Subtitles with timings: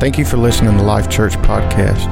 [0.00, 2.08] Thank you for listening to Life Church Podcast.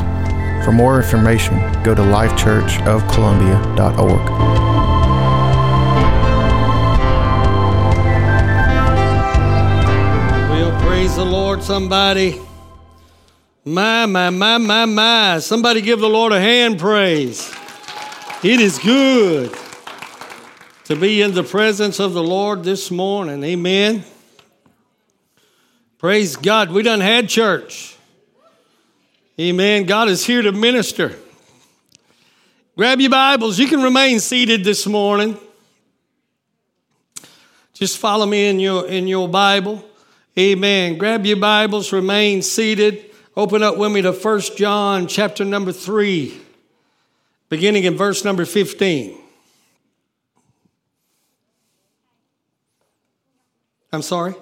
[0.63, 4.29] For more information, go to lifechurchofcolumbia.org.
[10.51, 12.39] Well, praise the Lord, somebody.
[13.65, 15.39] My, my, my, my, my.
[15.39, 17.51] Somebody give the Lord a hand praise.
[18.43, 19.57] It is good
[20.85, 23.43] to be in the presence of the Lord this morning.
[23.43, 24.05] Amen.
[25.99, 26.71] Praise God.
[26.71, 27.97] We done had church.
[29.41, 29.85] Amen.
[29.85, 31.17] God is here to minister.
[32.77, 33.59] Grab your Bibles.
[33.59, 35.37] You can remain seated this morning.
[37.75, 39.85] Just follow me in your in your Bible.
[40.39, 40.99] Amen.
[40.99, 43.11] Grab your Bibles, remain seated.
[43.37, 46.41] Open up with me to 1 John chapter number 3,
[47.49, 49.19] beginning in verse number 15.
[53.93, 54.35] I'm sorry?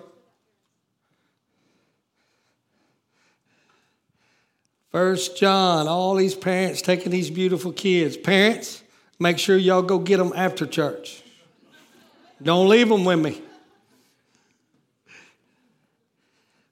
[4.97, 8.17] First John, all these parents taking these beautiful kids.
[8.17, 8.83] Parents,
[9.19, 11.23] make sure y'all go get them after church.
[12.43, 13.43] Don't leave them with me.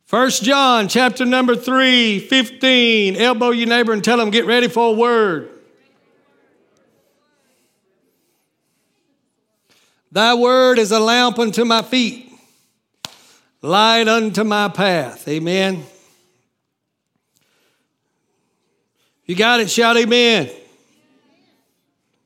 [0.06, 3.17] First John chapter number 3, 15.
[3.17, 5.50] Elbow your neighbor and tell them, get ready for a word.
[10.11, 12.33] Thy word is a lamp unto my feet,
[13.61, 15.28] light unto my path.
[15.28, 15.84] Amen.
[19.27, 20.47] You got it, shout amen.
[20.47, 20.58] If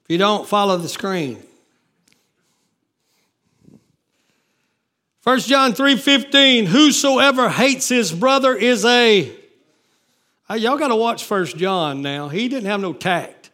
[0.08, 1.42] you don't, follow the screen.
[5.28, 9.30] 1 John 3:15 Whosoever hates his brother is a
[10.48, 12.30] Y'all got to watch 1 John now.
[12.30, 13.50] He didn't have no tact.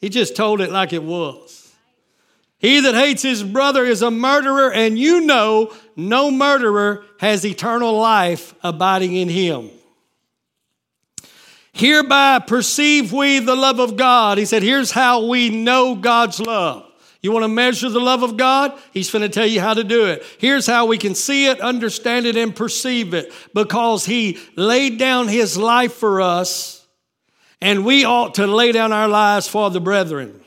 [0.00, 1.72] He just told it like it was.
[2.58, 7.96] He that hates his brother is a murderer and you know no murderer has eternal
[7.96, 9.70] life abiding in him.
[11.72, 14.38] Hereby perceive we the love of God.
[14.38, 16.86] He said, Here's how we know God's love.
[17.22, 18.76] You want to measure the love of God?
[18.92, 20.24] He's going to tell you how to do it.
[20.38, 25.28] Here's how we can see it, understand it, and perceive it because He laid down
[25.28, 26.84] His life for us,
[27.60, 30.40] and we ought to lay down our lives for the brethren.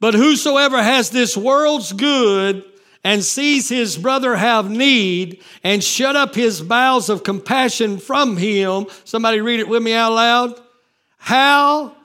[0.00, 2.64] But whosoever has this world's good
[3.08, 8.84] and sees his brother have need and shut up his bowels of compassion from him.
[9.04, 10.60] Somebody read it with me out loud.
[11.16, 11.96] How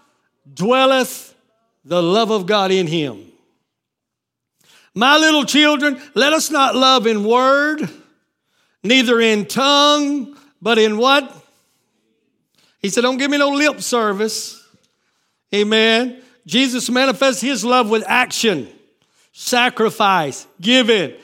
[0.53, 1.35] dwelleth
[1.83, 3.33] the love of God in him?
[4.95, 7.89] My little children, let us not love in word,
[8.81, 11.35] neither in tongue, but in what?
[12.79, 14.65] He said, Don't give me no lip service.
[15.53, 16.23] Amen.
[16.45, 18.69] Jesus manifests his love with action
[19.33, 21.15] sacrifice, giving.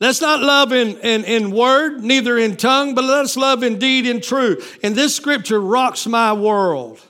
[0.00, 4.06] Let's not love in, in, in word, neither in tongue, but let's love in deed
[4.06, 4.78] and truth.
[4.84, 7.00] And this scripture rocks my world.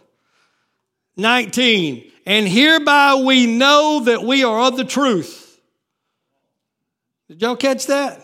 [1.18, 2.10] 19.
[2.24, 5.60] And hereby we know that we are of the truth.
[7.28, 8.22] Did y'all catch that?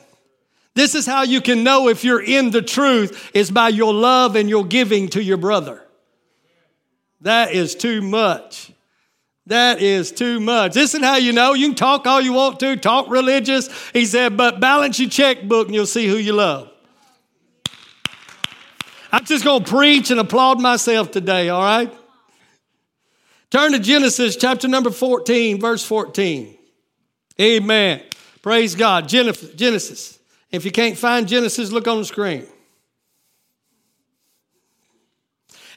[0.75, 4.34] This is how you can know if you're in the truth is by your love
[4.34, 5.82] and your giving to your brother.
[7.20, 8.72] That is too much.
[9.47, 10.72] That is too much.
[10.72, 11.53] This is how you know.
[11.53, 13.69] You can talk all you want to, talk religious.
[13.91, 16.71] He said, but balance your checkbook and you'll see who you love.
[19.12, 21.93] I'm just going to preach and applaud myself today, all right?
[23.50, 26.56] Turn to Genesis chapter number 14, verse 14.
[27.41, 28.03] Amen.
[28.43, 29.09] Praise God.
[29.09, 30.19] Genesis.
[30.50, 32.47] If you can't find Genesis, look on the screen.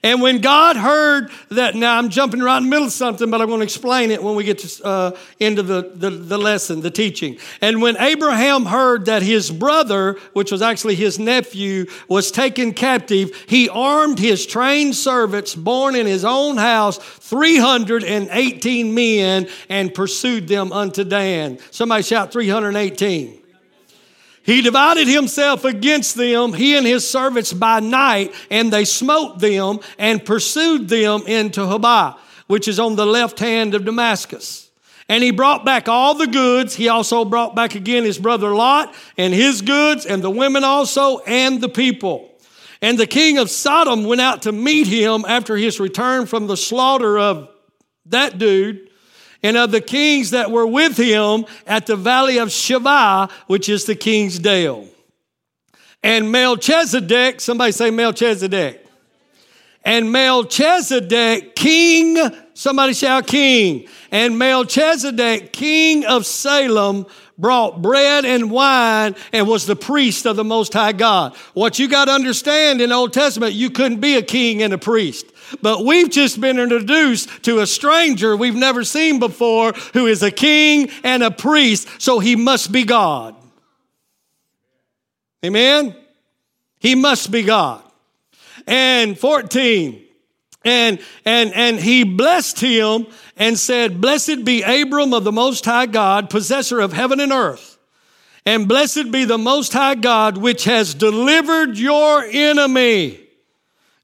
[0.03, 3.41] And when God heard that, now I'm jumping right in the middle of something, but
[3.41, 6.81] I'm going to explain it when we get to, uh, into the, the, the lesson,
[6.81, 7.37] the teaching.
[7.61, 13.35] And when Abraham heard that his brother, which was actually his nephew, was taken captive,
[13.47, 20.71] he armed his trained servants born in his own house, 318 men, and pursued them
[20.71, 21.57] unto Dan.
[21.71, 23.46] Somebody shout 318.
[24.47, 29.81] He divided himself against them, he and his servants by night, and they smote them
[29.99, 32.17] and pursued them into Hobah,
[32.47, 34.69] which is on the left hand of Damascus.
[35.09, 36.75] And he brought back all the goods.
[36.75, 41.19] He also brought back again his brother Lot and his goods, and the women also,
[41.27, 42.31] and the people.
[42.81, 46.55] And the king of Sodom went out to meet him after his return from the
[46.55, 47.49] slaughter of
[48.05, 48.86] that dude
[49.47, 53.85] and of the kings that were with him at the valley of Shaveh, which is
[53.85, 54.85] the king's dale.
[56.03, 58.85] And Melchizedek, somebody say Melchizedek.
[59.85, 62.17] And Melchizedek, king,
[62.53, 63.87] somebody shout king.
[64.11, 67.05] And Melchizedek, king of Salem,
[67.37, 71.37] brought bread and wine and was the priest of the Most High God.
[71.53, 74.73] What you got to understand in the Old Testament, you couldn't be a king and
[74.73, 75.25] a priest.
[75.61, 80.31] But we've just been introduced to a stranger we've never seen before who is a
[80.31, 83.35] king and a priest, so he must be God.
[85.45, 85.95] Amen?
[86.79, 87.83] He must be God.
[88.65, 90.03] And 14,
[90.65, 93.07] and and and he blessed him
[93.37, 97.77] and said, Blessed be Abram of the Most High God, possessor of heaven and earth.
[98.45, 103.26] And blessed be the Most High God, which has delivered your enemy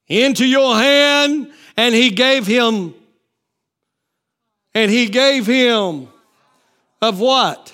[0.08, 1.52] into your hand.
[1.76, 2.94] And he gave him,
[4.76, 6.08] and he gave him
[7.02, 7.74] of what?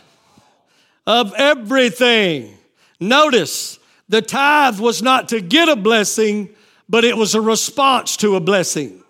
[1.05, 2.57] Of everything.
[2.99, 3.77] Notice,
[4.07, 6.49] the tithe was not to get a blessing,
[6.87, 9.03] but it was a response to a blessing.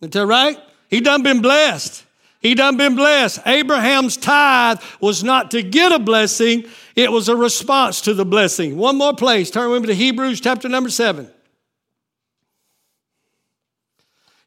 [0.00, 0.58] Is that right?
[0.88, 2.04] He done been blessed.
[2.40, 3.40] He done been blessed.
[3.46, 6.64] Abraham's tithe was not to get a blessing,
[6.98, 8.76] it was a response to the blessing.
[8.76, 9.52] One more place.
[9.52, 11.30] Turn with me to Hebrews chapter number seven.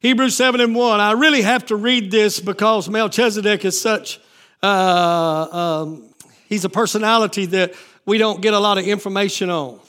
[0.01, 0.99] Hebrews 7 and 1.
[0.99, 4.19] I really have to read this because Melchizedek is such,
[4.61, 5.47] uh,
[5.85, 6.13] um,
[6.49, 7.73] he's a personality that
[8.05, 9.79] we don't get a lot of information on.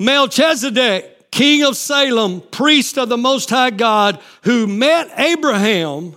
[0.00, 6.16] Melchizedek, king of Salem, priest of the Most High God, who met Abraham,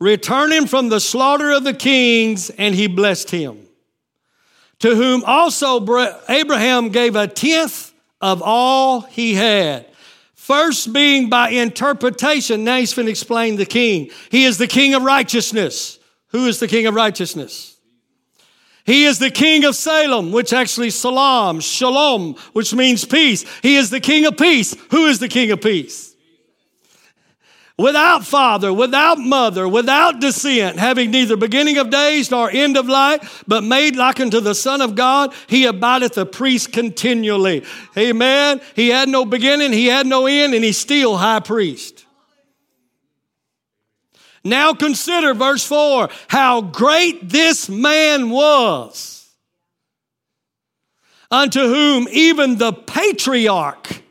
[0.00, 3.68] returning from the slaughter of the kings, and he blessed him.
[4.82, 5.80] To whom also
[6.28, 9.86] Abraham gave a tenth of all he had.
[10.34, 12.64] First being by interpretation.
[12.64, 14.10] Now he's going to explain the king.
[14.30, 16.00] He is the king of righteousness.
[16.28, 17.76] Who is the king of righteousness?
[18.84, 23.44] He is the king of Salem, which actually salam, shalom, which means peace.
[23.62, 24.74] He is the king of peace.
[24.90, 26.11] Who is the king of peace?
[27.78, 33.42] Without father, without mother, without descent, having neither beginning of days nor end of life,
[33.48, 37.64] but made like unto the Son of God, he abideth a priest continually.
[37.96, 38.60] Amen.
[38.76, 42.04] He had no beginning, he had no end, and he's still high priest.
[44.44, 49.30] Now consider verse 4 how great this man was,
[51.30, 54.02] unto whom even the patriarch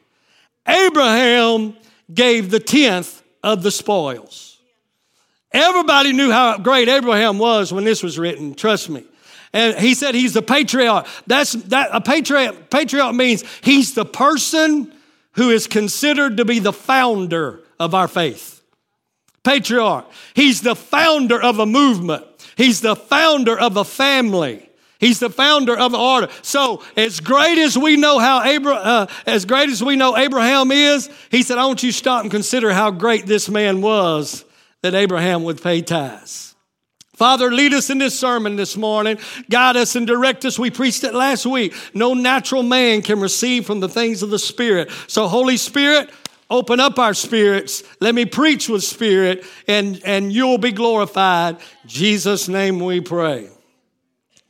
[0.67, 1.75] Abraham
[2.11, 4.57] gave the tenth of the spoils.
[5.51, 9.03] Everybody knew how great Abraham was when this was written, trust me.
[9.53, 11.07] And he said he's the patriarch.
[11.27, 14.93] That's that a patriarch patriarch means he's the person
[15.33, 18.61] who is considered to be the founder of our faith
[19.43, 20.05] patriarch.
[20.33, 22.25] He's the founder of a movement.
[22.55, 24.69] He's the founder of a family.
[25.01, 26.29] He's the founder of an order.
[26.43, 30.71] So, as great as we know how Abraham, uh, as great as we know Abraham
[30.71, 34.45] is, he said, "I want you to stop and consider how great this man was
[34.83, 36.53] that Abraham would pay tithes."
[37.15, 39.17] Father, lead us in this sermon this morning.
[39.49, 40.59] Guide us and direct us.
[40.59, 41.73] We preached it last week.
[41.95, 44.91] No natural man can receive from the things of the Spirit.
[45.07, 46.11] So, Holy Spirit,
[46.49, 47.83] open up our spirits.
[47.99, 51.55] Let me preach with spirit, and, and you'll be glorified.
[51.55, 53.49] In Jesus' name we pray.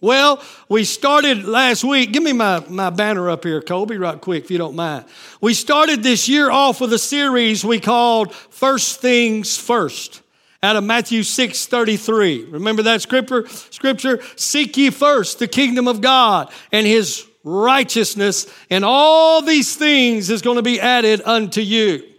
[0.01, 2.11] Well, we started last week.
[2.11, 5.05] Give me my, my banner up here, Colby, right quick, if you don't mind.
[5.41, 10.23] We started this year off with a series we called First Things First
[10.63, 12.45] out of Matthew 6 33.
[12.45, 13.47] Remember that scripture?
[13.47, 20.31] Scripture, seek ye first the kingdom of God and his righteousness, and all these things
[20.31, 22.10] is going to be added unto you.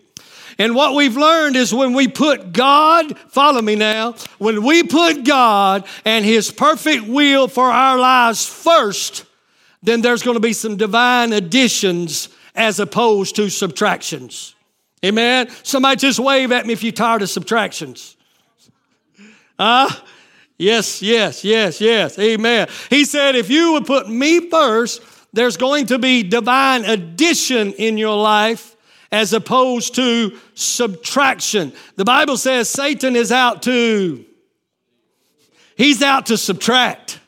[0.63, 5.25] And what we've learned is when we put God, follow me now, when we put
[5.25, 9.25] God and His perfect will for our lives first,
[9.83, 14.55] then there's going to be some divine additions as opposed to subtractions.
[15.05, 15.51] Amen.
[15.65, 18.17] Somebody just wave at me if you're tired of subtractions.
[19.59, 20.05] Ah,
[20.59, 22.19] yes, yes, yes, yes.
[22.21, 22.69] Amen.
[22.89, 25.03] He said, if you would put me first,
[25.33, 28.72] there's going to be divine addition in your life
[29.13, 31.73] as opposed to subtraction.
[31.97, 34.25] The Bible says Satan is out to,
[35.77, 37.21] he's out to subtract.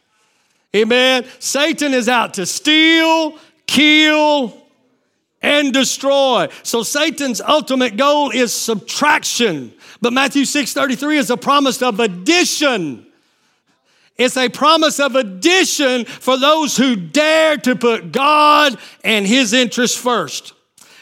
[0.74, 1.26] Amen.
[1.38, 4.60] Satan is out to steal, kill,
[5.42, 6.48] and destroy.
[6.62, 9.72] So Satan's ultimate goal is subtraction.
[10.00, 13.06] But Matthew 6 33 is a promise of addition.
[14.16, 19.98] It's a promise of addition for those who dare to put God and His interests
[19.98, 20.54] first.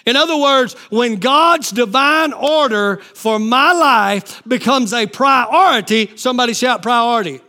[0.05, 6.83] In other words, when God's divine order for my life becomes a priority, somebody shout
[6.83, 7.41] priority.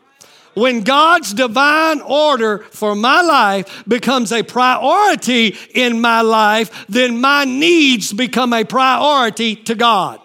[0.54, 7.46] When God's divine order for my life becomes a priority in my life, then my
[7.46, 10.20] needs become a priority to God.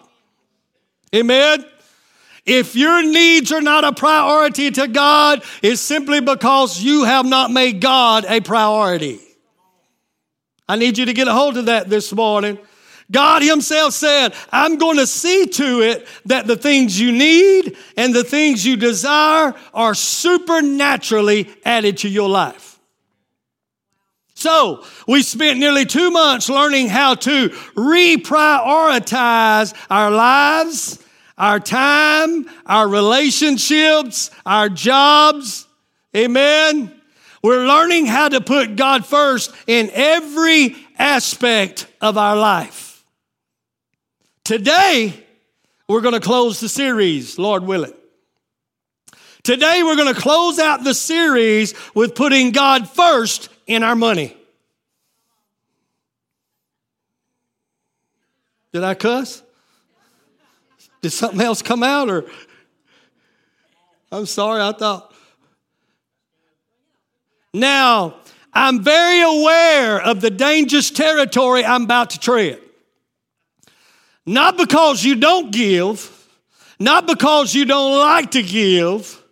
[1.15, 1.65] Amen?
[2.45, 7.51] If your needs are not a priority to God, it's simply because you have not
[7.51, 9.21] made God a priority.
[10.69, 12.59] I need you to get a hold of that this morning.
[13.11, 18.15] God Himself said, I'm going to see to it that the things you need and
[18.15, 22.79] the things you desire are supernaturally added to your life.
[24.35, 31.05] So, we spent nearly two months learning how to reprioritize our lives,
[31.37, 35.67] our time, our relationships, our jobs.
[36.15, 36.98] Amen.
[37.43, 43.05] We're learning how to put God first in every aspect of our life.
[44.45, 45.25] Today,
[45.89, 47.93] we're going to close the series, Lord willing.
[49.43, 54.37] Today, we're going to close out the series with putting God first in our money.
[58.73, 59.43] Did I cuss?
[61.01, 62.25] Did something else come out or?
[64.11, 65.08] I'm sorry, I thought.
[67.53, 68.17] Now,
[68.53, 72.61] I'm very aware of the dangerous territory I'm about to tread.
[74.27, 76.15] Not because you don't give,
[76.79, 79.23] not because you don't like to give,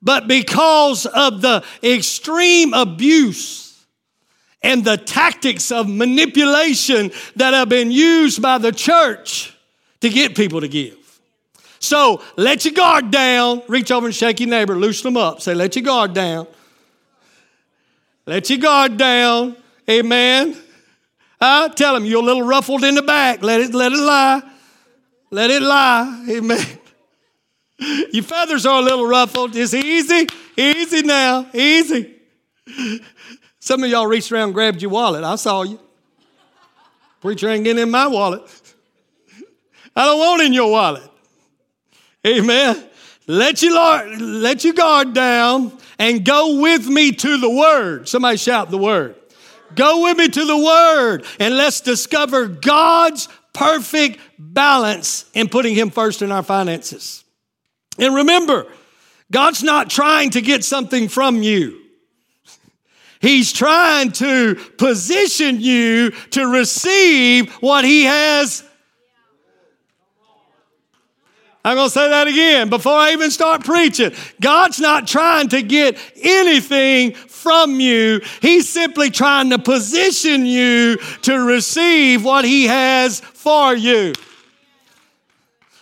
[0.00, 3.84] but because of the extreme abuse
[4.62, 9.54] and the tactics of manipulation that have been used by the church
[10.00, 10.96] to get people to give.
[11.78, 13.62] So let your guard down.
[13.68, 15.40] Reach over and shake your neighbor, loosen them up.
[15.40, 16.46] Say, let your guard down.
[18.26, 19.56] Let your guard down.
[19.88, 20.56] Amen.
[21.40, 23.42] Uh, tell him you're a little ruffled in the back.
[23.42, 24.42] Let it, let it lie.
[25.30, 26.26] Let it lie.
[26.28, 26.66] Amen.
[28.12, 29.56] Your feathers are a little ruffled.
[29.56, 30.26] It's easy.
[30.56, 31.46] Easy now.
[31.54, 32.14] Easy.
[33.58, 35.24] Some of y'all reached around and grabbed your wallet.
[35.24, 35.80] I saw you.
[37.20, 38.42] Preacher ain't getting in my wallet.
[39.94, 41.08] I don't want in your wallet.
[42.26, 42.84] Amen.
[43.26, 48.08] Let your, let your guard down and go with me to the Word.
[48.08, 49.14] Somebody shout the Word.
[49.74, 55.90] Go with me to the Word and let's discover God's perfect balance in putting Him
[55.90, 57.22] first in our finances.
[57.98, 58.66] And remember,
[59.30, 61.78] God's not trying to get something from you.
[63.20, 68.64] He's trying to position you to receive what He has
[71.64, 74.12] I'm going to say that again before I even start preaching.
[74.40, 78.20] God's not trying to get anything from you.
[78.40, 84.14] He's simply trying to position you to receive what He has for you.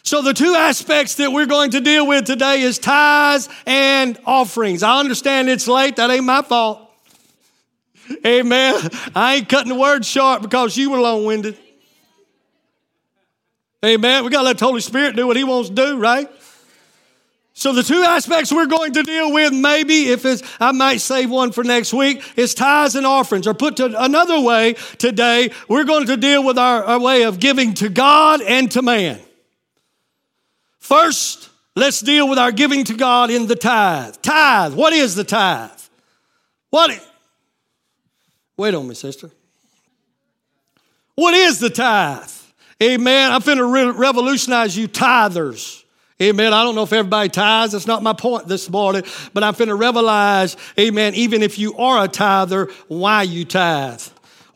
[0.03, 4.83] So, the two aspects that we're going to deal with today is tithes and offerings.
[4.83, 5.97] I understand it's late.
[5.97, 6.91] That ain't my fault.
[8.27, 8.89] Amen.
[9.15, 11.59] I ain't cutting the word short because you were long winded.
[13.85, 14.25] Amen.
[14.25, 16.29] We got to let the Holy Spirit do what He wants to do, right?
[17.59, 21.29] So the two aspects we're going to deal with, maybe if it's, I might save
[21.29, 23.49] one for next week, is tithes and offerings.
[23.49, 27.41] Or put to another way today, we're going to deal with our, our way of
[27.41, 29.19] giving to God and to man.
[30.79, 34.15] First, let's deal with our giving to God in the tithe.
[34.23, 34.75] Tithe.
[34.75, 35.71] What is the tithe?
[36.71, 36.93] What?
[38.57, 39.31] Wait on me, sister.
[41.17, 42.38] What is the tithe?
[42.83, 43.33] Amen.
[43.33, 45.83] I'm finna re- revolutionize you tithers.
[46.21, 46.53] Amen.
[46.53, 47.73] I don't know if everybody tithes.
[47.73, 52.05] That's not my point this morning, but I'm finna revelize, amen, even if you are
[52.05, 54.03] a tither, why you tithe.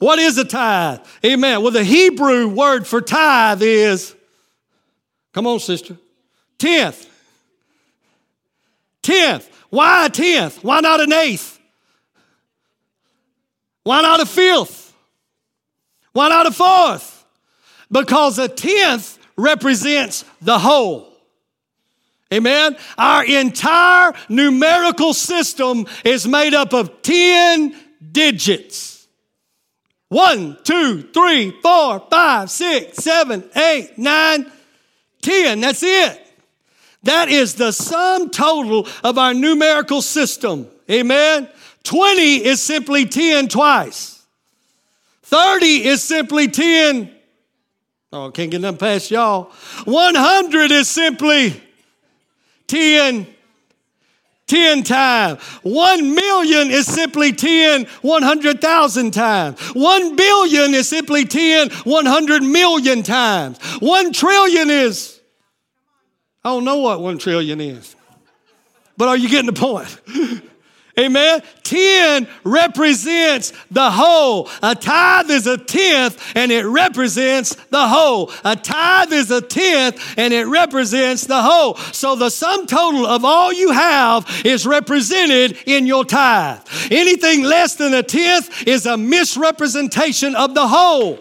[0.00, 1.00] What is a tithe?
[1.25, 1.62] Amen.
[1.62, 4.14] Well, the Hebrew word for tithe is,
[5.33, 5.97] come on, sister,
[6.59, 7.09] tenth.
[9.02, 9.49] Tenth.
[9.71, 10.62] Why a tenth?
[10.64, 11.61] Why not an eighth?
[13.85, 14.93] Why not a fifth?
[16.12, 17.12] Why not a fourth?
[17.93, 21.13] Because a tenth represents the whole.
[22.33, 22.77] Amen.
[22.97, 27.77] Our entire numerical system is made up of 10
[28.11, 29.07] digits.
[30.09, 34.51] One, two, three, four, five, six, seven, eight, nine,
[35.23, 35.61] ten.
[35.61, 36.27] That's it.
[37.05, 40.67] That is the sum total of our numerical system.
[40.91, 41.49] Amen.
[41.85, 44.23] 20 is simply 10 twice.
[45.23, 47.11] 30 is simply 10
[48.12, 49.45] Oh, can't get nothing past y'all.
[49.85, 51.59] 100 is simply
[52.66, 53.26] 10,
[54.47, 55.42] 10 times.
[55.62, 59.61] 1 million is simply 10, 100,000 times.
[59.75, 63.59] 1 billion is simply 10, 100 million times.
[63.81, 65.19] 1 trillion is,
[66.45, 67.97] I don't know what 1 trillion is.
[68.99, 69.99] But are you getting the point?
[70.99, 71.43] Amen.
[71.63, 74.51] 10 represents the whole.
[74.63, 78.31] A tithe is a tenth and it represents the whole.
[78.45, 81.77] A tithe is a tenth and it represents the whole.
[81.77, 86.61] So the sum total of all you have is represented in your tithe.
[86.91, 91.19] Anything less than a tenth is a misrepresentation of the whole.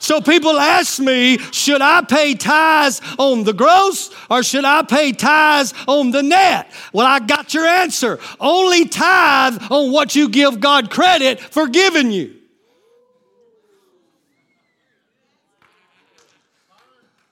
[0.00, 5.12] So people ask me, should I pay tithes on the gross or should I pay
[5.12, 6.72] tithes on the net?
[6.94, 8.18] Well, I got your answer.
[8.40, 12.34] Only tithe on what you give God credit for giving you.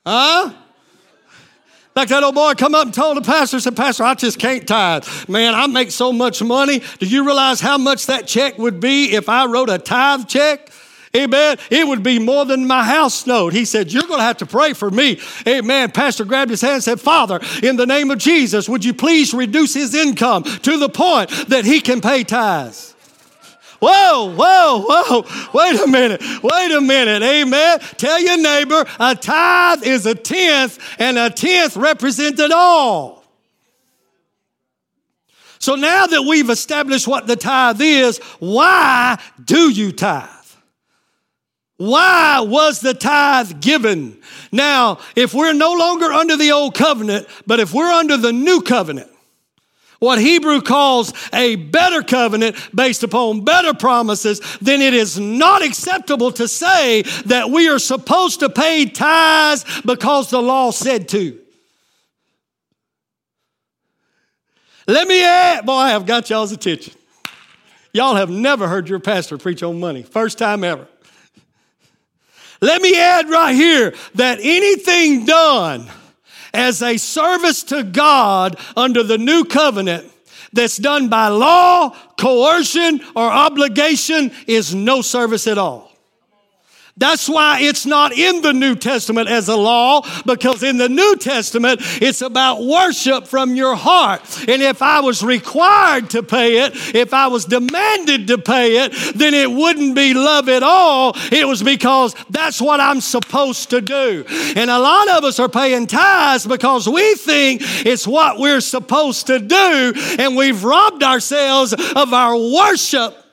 [0.05, 0.53] Huh?
[1.97, 4.69] Like that old boy come up and told the pastor, said, Pastor, I just can't
[4.69, 5.05] tithe.
[5.27, 6.83] Man, I make so much money.
[6.99, 10.71] Do you realize how much that check would be if I wrote a tithe check?
[11.17, 11.57] Amen.
[11.71, 13.53] It would be more than my house note.
[13.53, 15.21] He said, You're going to have to pray for me.
[15.47, 15.91] Amen.
[15.91, 19.33] Pastor grabbed his hand and said, Father, in the name of Jesus, would you please
[19.33, 22.95] reduce his income to the point that he can pay tithes?
[23.81, 25.51] Whoa, whoa, whoa.
[25.55, 26.21] Wait a minute.
[26.43, 27.23] Wait a minute.
[27.23, 27.79] Amen.
[27.97, 33.25] Tell your neighbor a tithe is a tenth, and a tenth represents it all.
[35.61, 40.29] So now that we've established what the tithe is, why do you tithe?
[41.79, 44.21] Why was the tithe given?
[44.51, 48.61] Now, if we're no longer under the old covenant, but if we're under the new
[48.63, 49.09] covenant,
[50.01, 56.33] what Hebrew calls a better covenant based upon better promises, then it is not acceptable
[56.33, 61.39] to say that we are supposed to pay tithes because the law said to.
[64.89, 66.95] Let me add, boy, I have got y'all's attention.
[67.93, 70.03] Y'all have never heard your pastor preach on money.
[70.03, 70.89] First time ever.
[72.61, 75.89] Let me add right here that anything done
[76.53, 80.11] as a service to God under the new covenant
[80.53, 85.88] that's done by law, coercion, or obligation is no service at all.
[86.99, 91.17] That's why it's not in the New Testament as a law, because in the New
[91.17, 94.21] Testament, it's about worship from your heart.
[94.49, 98.93] And if I was required to pay it, if I was demanded to pay it,
[99.15, 101.13] then it wouldn't be love at all.
[101.31, 104.25] It was because that's what I'm supposed to do.
[104.57, 109.29] And a lot of us are paying tithes because we think it's what we're supposed
[109.29, 113.25] to do, and we've robbed ourselves of our worship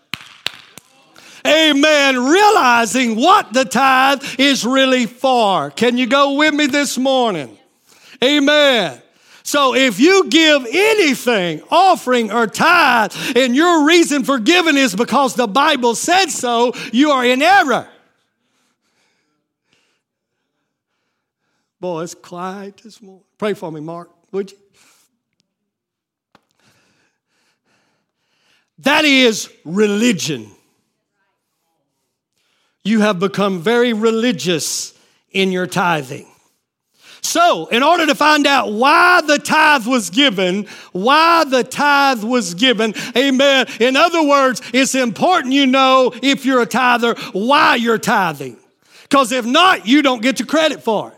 [1.46, 5.72] amen, realizing what the tithe is really for.
[5.72, 7.58] Can you go with me this morning?
[8.24, 9.02] Amen.
[9.44, 15.36] So if you give anything, offering or tithe, and your reason for giving is because
[15.36, 17.88] the Bible said so, you are in error.
[21.80, 23.24] Boy, it's quiet this morning.
[23.38, 24.58] Pray for me, Mark, would you?
[28.80, 30.50] That is religion
[32.86, 34.94] you have become very religious
[35.32, 36.28] in your tithing.
[37.22, 42.54] So, in order to find out why the tithe was given, why the tithe was
[42.54, 43.66] given, amen.
[43.80, 48.58] In other words, it's important you know if you're a tither why you're tithing.
[49.02, 51.15] Because if not, you don't get the credit for it.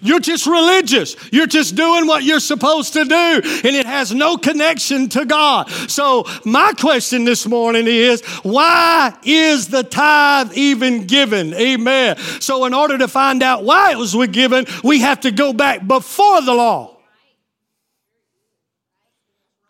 [0.00, 1.16] You're just religious.
[1.30, 5.70] You're just doing what you're supposed to do, and it has no connection to God.
[5.88, 11.54] So, my question this morning is why is the tithe even given?
[11.54, 12.16] Amen.
[12.40, 15.86] So, in order to find out why it was given, we have to go back
[15.86, 16.96] before the law.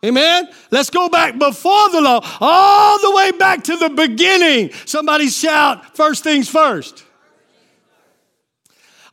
[0.05, 0.49] Amen.
[0.71, 4.71] Let's go back before the law, all the way back to the beginning.
[4.87, 7.05] Somebody shout, first things first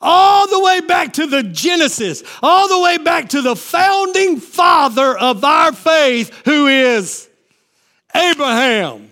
[0.01, 5.17] all the way back to the Genesis, all the way back to the founding father
[5.17, 7.27] of our faith, who is
[8.15, 9.07] Abraham.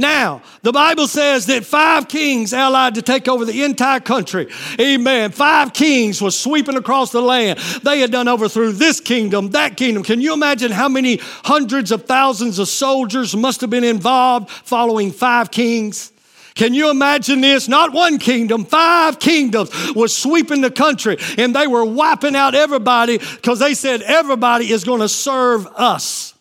[0.00, 4.48] Now, the Bible says that five kings allied to take over the entire country.
[4.80, 5.30] Amen.
[5.30, 7.58] Five kings were sweeping across the land.
[7.82, 10.02] They had done overthrew this kingdom, that kingdom.
[10.02, 15.12] Can you imagine how many hundreds of thousands of soldiers must have been involved following
[15.12, 16.12] five kings?
[16.60, 17.68] Can you imagine this?
[17.68, 23.16] Not one kingdom, five kingdoms was sweeping the country and they were wiping out everybody
[23.16, 26.34] because they said everybody is going to serve us.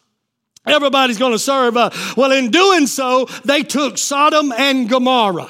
[0.65, 2.17] Everybody's going to serve us.
[2.17, 5.49] Well, in doing so, they took Sodom and Gomorrah.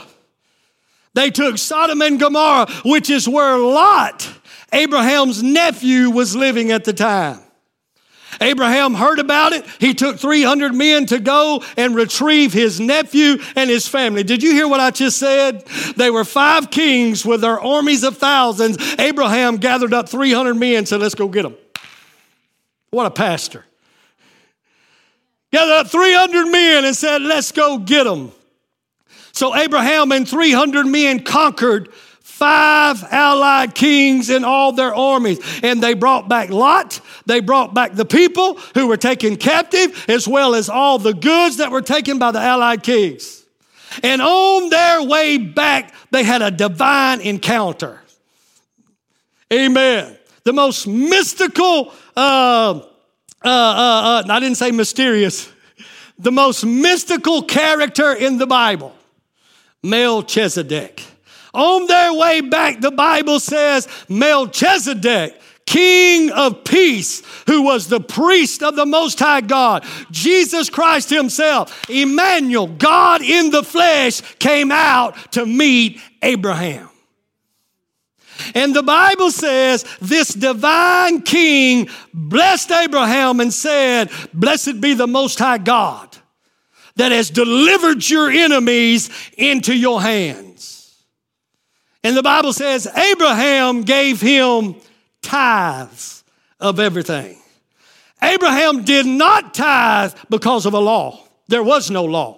[1.15, 4.31] They took Sodom and Gomorrah, which is where Lot,
[4.71, 7.39] Abraham's nephew, was living at the time.
[8.41, 9.65] Abraham heard about it.
[9.79, 14.23] He took 300 men to go and retrieve his nephew and his family.
[14.23, 15.65] Did you hear what I just said?
[15.97, 18.77] They were five kings with their armies of thousands.
[18.99, 21.55] Abraham gathered up 300 men and said, Let's go get them.
[22.91, 23.65] What a pastor.
[25.51, 28.31] Gathered up 300 men and said, Let's go get them.
[29.31, 31.89] So Abraham and 300 men conquered
[32.39, 35.39] five allied kings and all their armies.
[35.61, 37.01] And they brought back Lot.
[37.25, 41.57] They brought back the people who were taken captive, as well as all the goods
[41.57, 43.43] that were taken by the allied kings.
[44.03, 48.01] And on their way back, they had a divine encounter.
[49.51, 50.17] Amen.
[50.45, 52.79] The most mystical, uh,
[53.43, 55.51] uh, uh, uh, I didn't say mysterious,
[56.17, 58.95] the most mystical character in the Bible,
[59.83, 61.08] Melchizedek.
[61.53, 68.63] On their way back, the Bible says Melchizedek, king of peace, who was the priest
[68.63, 75.15] of the Most High God, Jesus Christ Himself, Emmanuel, God in the flesh, came out
[75.33, 76.89] to meet Abraham.
[78.55, 85.39] And the Bible says this divine king blessed Abraham and said, Blessed be the Most
[85.39, 86.17] High God
[86.95, 90.48] that has delivered your enemies into your hands.
[92.03, 94.75] And the Bible says Abraham gave him
[95.21, 96.23] tithes
[96.59, 97.37] of everything.
[98.21, 102.37] Abraham did not tithe because of a law, there was no law.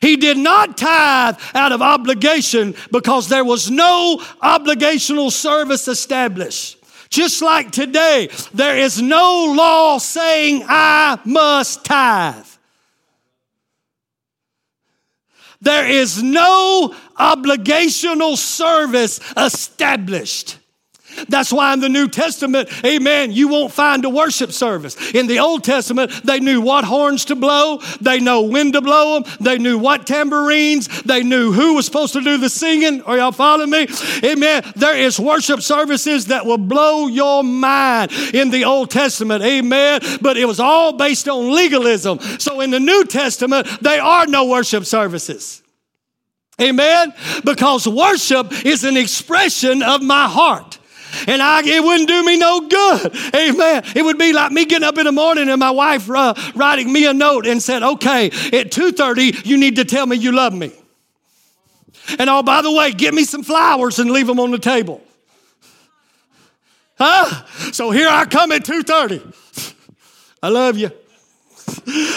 [0.00, 6.76] He did not tithe out of obligation because there was no obligational service established.
[7.08, 12.46] Just like today, there is no law saying I must tithe.
[15.62, 20.58] There is no obligational service established.
[21.28, 24.96] That's why in the New Testament, amen, you won't find a worship service.
[25.12, 29.20] In the Old Testament, they knew what horns to blow, they know when to blow
[29.20, 33.02] them, they knew what tambourines, they knew who was supposed to do the singing.
[33.02, 33.88] Are y'all following me?
[34.24, 34.62] Amen.
[34.76, 39.42] There is worship services that will blow your mind in the Old Testament.
[39.42, 40.00] Amen.
[40.20, 42.20] But it was all based on legalism.
[42.38, 45.62] So in the New Testament, there are no worship services.
[46.60, 47.12] Amen.
[47.44, 50.78] Because worship is an expression of my heart
[51.26, 53.16] and I, it wouldn't do me no good.
[53.34, 53.82] Amen.
[53.94, 56.92] It would be like me getting up in the morning and my wife uh, writing
[56.92, 60.52] me a note and said, okay, at 2.30, you need to tell me you love
[60.52, 60.72] me.
[62.18, 65.00] And oh, by the way, get me some flowers and leave them on the table.
[66.98, 67.46] Huh?
[67.72, 69.74] So here I come at 2.30.
[70.42, 70.90] I love you.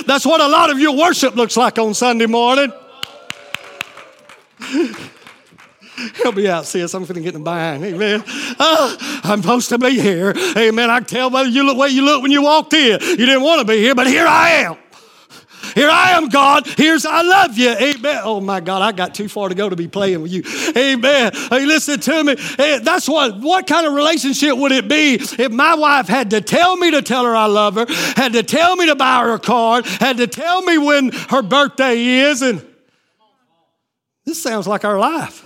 [0.06, 2.72] That's what a lot of your worship looks like on Sunday morning.
[6.24, 6.94] Help me out, sis.
[6.94, 7.84] I'm to get in behind.
[7.84, 8.24] Amen.
[8.60, 10.34] Uh, I'm supposed to be here.
[10.58, 10.90] Amen.
[10.90, 13.00] I can tell by you look way you look when you walked in.
[13.02, 14.78] You didn't want to be here, but here I am.
[15.74, 16.68] Here I am, God.
[16.68, 17.70] Here's I love you.
[17.70, 18.22] Amen.
[18.24, 20.44] Oh my God, I got too far to go to be playing with you.
[20.78, 21.32] Amen.
[21.34, 22.36] Hey, listen to me.
[22.58, 26.42] Hey, that's what what kind of relationship would it be if my wife had to
[26.42, 29.34] tell me to tell her I love her, had to tell me to buy her
[29.34, 32.66] a card, had to tell me when her birthday is, and
[34.26, 35.45] this sounds like our life.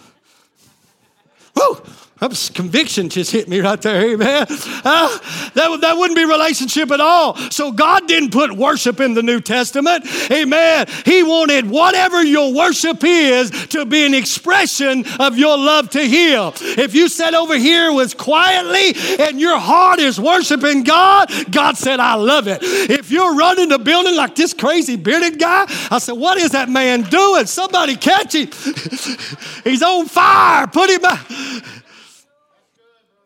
[1.60, 1.99] Woo!
[2.20, 4.46] That conviction just hit me right there, amen.
[4.50, 5.20] Uh,
[5.54, 7.36] that, that wouldn't be relationship at all.
[7.50, 10.88] So God didn't put worship in the New Testament, amen.
[11.06, 16.52] He wanted whatever your worship is to be an expression of your love to Him.
[16.60, 22.00] If you sat over here was quietly and your heart is worshiping God, God said,
[22.00, 22.60] I love it.
[22.62, 26.70] If you're running the building like this crazy bearded guy, I said, What is that
[26.70, 27.46] man doing?
[27.46, 28.50] Somebody catch him.
[29.64, 30.68] He's on fire.
[30.68, 31.26] Put him back.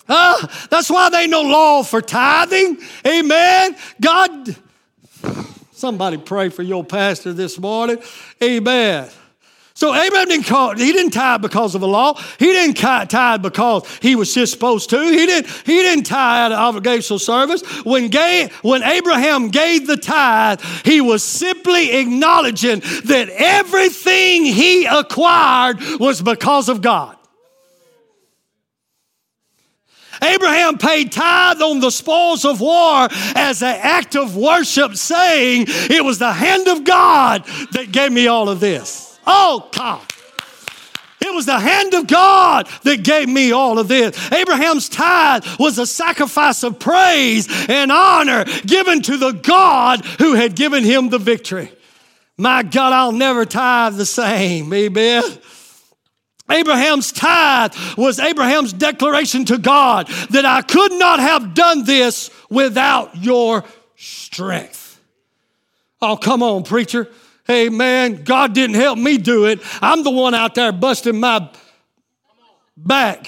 [0.08, 2.78] Uh, that's why they no law for tithing.
[3.08, 3.76] Amen.
[4.02, 4.56] God,
[5.72, 7.98] somebody pray for your pastor this morning.
[8.42, 9.10] Amen.
[9.76, 12.14] So Abraham didn't call, he didn't tithe because of a law.
[12.38, 15.02] He didn't tithe because he was just supposed to.
[15.02, 17.64] He didn't, he didn't tithe out of obligational service.
[17.84, 25.80] When, gay, when Abraham gave the tithe, he was simply acknowledging that everything he acquired
[26.00, 27.18] was because of God.
[30.24, 36.04] Abraham paid tithe on the spoils of war as an act of worship, saying, It
[36.04, 39.20] was the hand of God that gave me all of this.
[39.26, 40.02] Oh, God.
[41.26, 44.32] It was the hand of God that gave me all of this.
[44.32, 50.56] Abraham's tithe was a sacrifice of praise and honor given to the God who had
[50.56, 51.72] given him the victory.
[52.38, 54.74] My God, I'll never tithe the same.
[54.74, 55.24] Amen.
[56.50, 63.16] Abraham's tithe was Abraham's declaration to God that I could not have done this without
[63.16, 63.64] your
[63.96, 65.00] strength.
[66.02, 67.08] Oh, come on, preacher.
[67.46, 69.62] Hey, man, God didn't help me do it.
[69.82, 71.50] I'm the one out there busting my
[72.76, 73.26] back,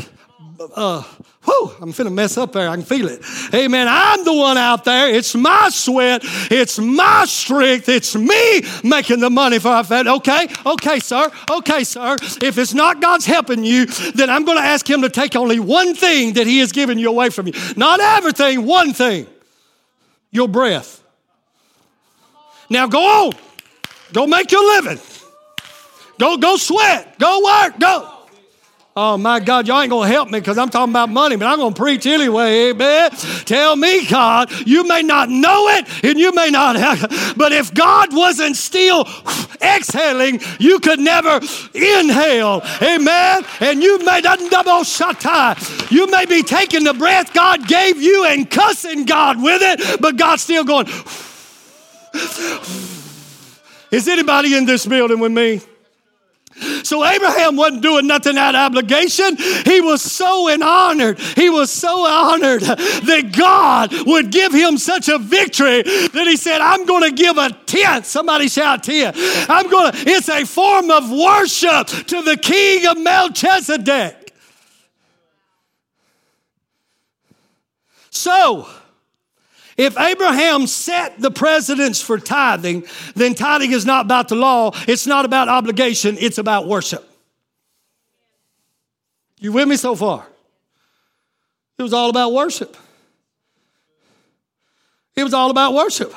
[0.75, 1.04] uh,
[1.46, 2.70] whew, I'm finna mess up there.
[2.70, 3.24] I can feel it.
[3.52, 3.88] Hey, Amen.
[3.90, 5.14] I'm the one out there.
[5.14, 6.22] It's my sweat.
[6.52, 7.88] It's my strength.
[7.90, 10.12] It's me making the money for our family.
[10.14, 11.32] Okay, okay, sir.
[11.50, 12.16] Okay, sir.
[12.42, 15.96] If it's not God's helping you, then I'm to ask Him to take only one
[15.96, 17.54] thing that He has given you away from you.
[17.76, 19.28] Not everything, one thing
[20.32, 21.02] your breath.
[22.70, 23.34] Now go on.
[24.14, 25.00] Go make your living.
[26.20, 27.18] Go, go sweat.
[27.20, 27.80] Go work.
[27.80, 28.14] Go.
[28.98, 31.58] Oh my God, y'all ain't gonna help me because I'm talking about money, but I'm
[31.58, 33.12] gonna preach anyway, amen.
[33.44, 37.74] Tell me, God, you may not know it and you may not have, but if
[37.74, 39.06] God wasn't still
[39.62, 41.42] exhaling, you could never
[41.74, 43.44] inhale, amen.
[43.60, 45.92] And you may not double shata.
[45.92, 50.16] You may be taking the breath God gave you and cussing God with it, but
[50.16, 50.88] God's still going.
[53.92, 55.60] Is anybody in this building with me?
[56.84, 59.36] So Abraham wasn't doing nothing out of obligation.
[59.38, 61.20] He was so honored.
[61.20, 66.62] He was so honored that God would give him such a victory that he said,
[66.62, 68.06] I'm going to give a tenth.
[68.06, 69.18] Somebody shout tenth.
[69.50, 74.34] I'm going to, it's a form of worship to the king of Melchizedek.
[78.12, 78.68] So,
[79.78, 82.86] if Abraham set the precedence for tithing,
[83.16, 87.04] then tithing is not about the law, it's not about obligation, it's about worship.
[89.40, 90.26] You with me so far?
[91.78, 92.78] It was all about worship.
[95.16, 96.14] It was all about worship.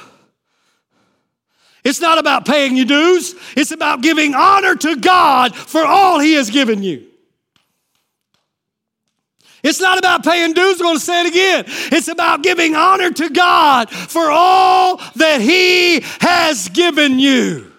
[1.85, 6.35] It's not about paying your dues, it's about giving honor to God for all He
[6.35, 7.07] has given you.
[9.68, 11.64] It's not about paying dues, I'm going to say it again.
[11.92, 17.70] It's about giving honor to God for all that He has given you.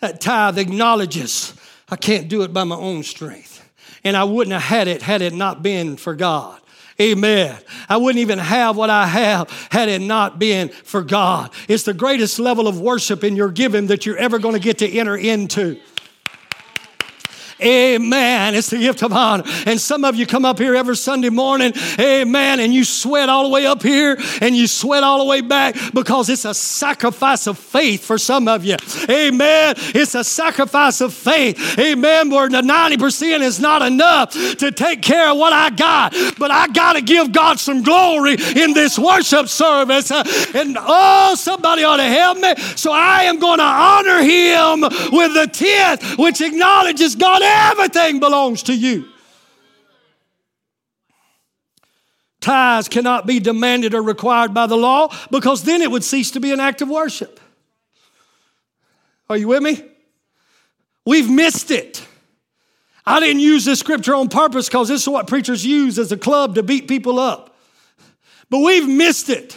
[0.00, 1.54] That tithe acknowledges
[1.88, 3.66] I can't do it by my own strength.
[4.04, 6.60] And I wouldn't have had it had it not been for God.
[7.00, 7.56] Amen.
[7.88, 11.50] I wouldn't even have what I have had it not been for God.
[11.66, 14.78] It's the greatest level of worship in your giving that you're ever going to get
[14.78, 15.80] to enter into.
[17.62, 18.54] Amen.
[18.54, 19.44] It's the gift of honor.
[19.66, 23.44] And some of you come up here every Sunday morning, amen, and you sweat all
[23.44, 27.46] the way up here and you sweat all the way back because it's a sacrifice
[27.46, 28.76] of faith for some of you.
[29.08, 29.74] Amen.
[29.78, 31.78] It's a sacrifice of faith.
[31.78, 32.30] Amen.
[32.30, 36.68] Where the 90% is not enough to take care of what I got, but I
[36.68, 40.10] got to give God some glory in this worship service.
[40.10, 42.54] Uh, and oh, somebody ought to help me.
[42.76, 44.80] So I am going to honor him
[45.12, 49.06] with the tenth, which acknowledges God Everything belongs to you.
[52.40, 56.40] Tithes cannot be demanded or required by the law because then it would cease to
[56.40, 57.38] be an act of worship.
[59.30, 59.82] Are you with me?
[61.04, 62.06] We've missed it.
[63.06, 66.16] I didn't use this scripture on purpose because this is what preachers use as a
[66.16, 67.56] club to beat people up.
[68.50, 69.56] But we've missed it.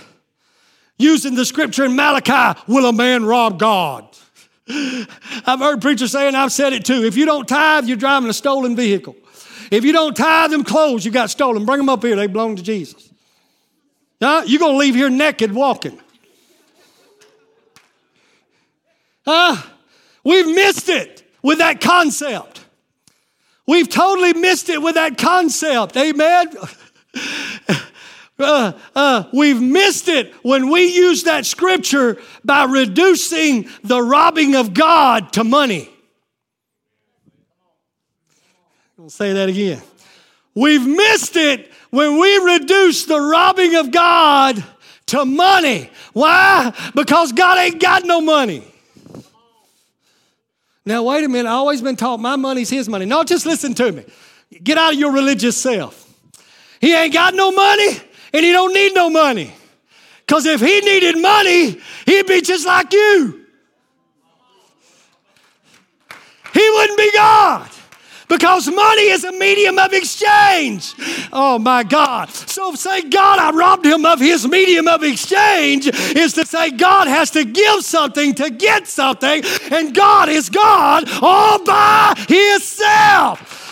[0.97, 4.07] Using the scripture in Malachi, will a man rob God?
[4.67, 8.29] I've heard preachers say, and I've said it too if you don't tithe, you're driving
[8.29, 9.15] a stolen vehicle.
[9.71, 12.15] If you don't tithe them clothes you got stolen, bring them up here.
[12.15, 13.11] They belong to Jesus.
[14.21, 14.43] Huh?
[14.45, 15.99] You're going to leave here naked walking.
[19.25, 19.61] Huh?
[20.23, 22.63] We've missed it with that concept.
[23.67, 25.97] We've totally missed it with that concept.
[25.97, 26.47] Amen.
[28.37, 34.73] Uh, uh, we've missed it when we use that scripture by reducing the robbing of
[34.73, 35.89] God to money.
[38.99, 39.81] I'll say that again.
[40.53, 44.61] We've missed it when we reduce the robbing of God
[45.07, 45.89] to money.
[46.11, 46.73] Why?
[46.93, 48.63] Because God ain't got no money.
[50.85, 51.47] Now, wait a minute.
[51.47, 53.05] I've always been taught my money's his money.
[53.05, 54.05] No, just listen to me.
[54.63, 56.01] Get out of your religious self.
[56.81, 57.99] He ain't got no money
[58.35, 59.53] and he don't need no money.
[60.19, 63.45] Because if he needed money, he'd be just like you.
[66.53, 67.69] He wouldn't be God
[68.27, 70.93] because money is a medium of exchange.
[71.31, 72.29] Oh my God.
[72.29, 77.07] So say, God, I robbed him of his medium of exchange is to say God
[77.07, 83.64] has to give something to get something, and God is God all by himself.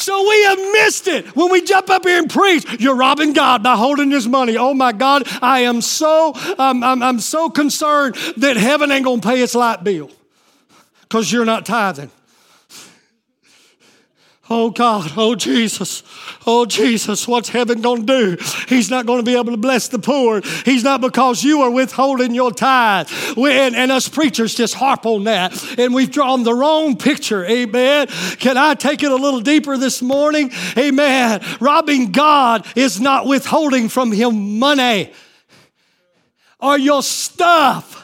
[0.00, 2.80] So we have missed it when we jump up here and preach.
[2.80, 4.56] You're robbing God by holding His money.
[4.56, 9.20] Oh my God, I am so um, I'm, I'm so concerned that heaven ain't gonna
[9.20, 10.10] pay its light bill
[11.02, 12.10] because you're not tithing.
[14.52, 16.02] Oh God, oh Jesus,
[16.44, 18.36] oh Jesus, what's heaven to do?
[18.66, 20.40] He's not to be able to bless the poor.
[20.64, 23.08] He's not because you are withholding your tithe.
[23.36, 25.78] We, and, and us preachers just harp on that.
[25.78, 27.44] And we've drawn the wrong picture.
[27.44, 28.08] Amen.
[28.40, 30.50] Can I take it a little deeper this morning?
[30.76, 31.40] Amen.
[31.60, 35.12] Robbing God is not withholding from Him money
[36.58, 37.99] or your stuff.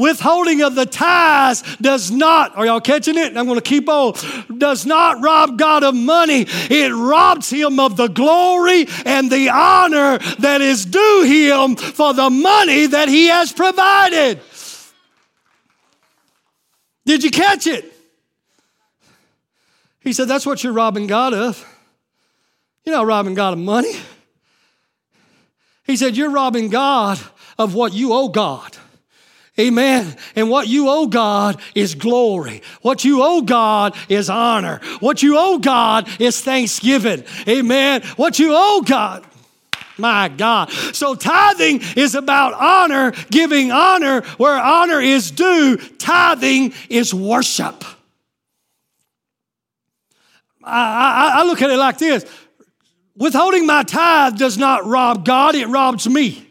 [0.00, 3.36] Withholding of the tithes does not, are y'all catching it?
[3.36, 4.14] I'm going to keep on.
[4.56, 6.46] Does not rob God of money.
[6.48, 12.30] It robs him of the glory and the honor that is due him for the
[12.30, 14.40] money that he has provided.
[17.04, 17.84] Did you catch it?
[20.00, 21.62] He said, That's what you're robbing God of.
[22.86, 23.92] You're not robbing God of money.
[25.84, 27.20] He said, You're robbing God
[27.58, 28.78] of what you owe God.
[29.60, 30.16] Amen.
[30.34, 32.62] And what you owe God is glory.
[32.82, 34.80] What you owe God is honor.
[35.00, 37.24] What you owe God is thanksgiving.
[37.46, 38.02] Amen.
[38.16, 39.24] What you owe God.
[39.98, 40.70] My God.
[40.70, 45.76] So tithing is about honor, giving honor where honor is due.
[45.76, 47.84] Tithing is worship.
[50.64, 52.24] I, I, I look at it like this
[53.16, 56.49] withholding my tithe does not rob God, it robs me.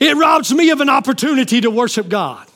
[0.00, 2.46] It robs me of an opportunity to worship God.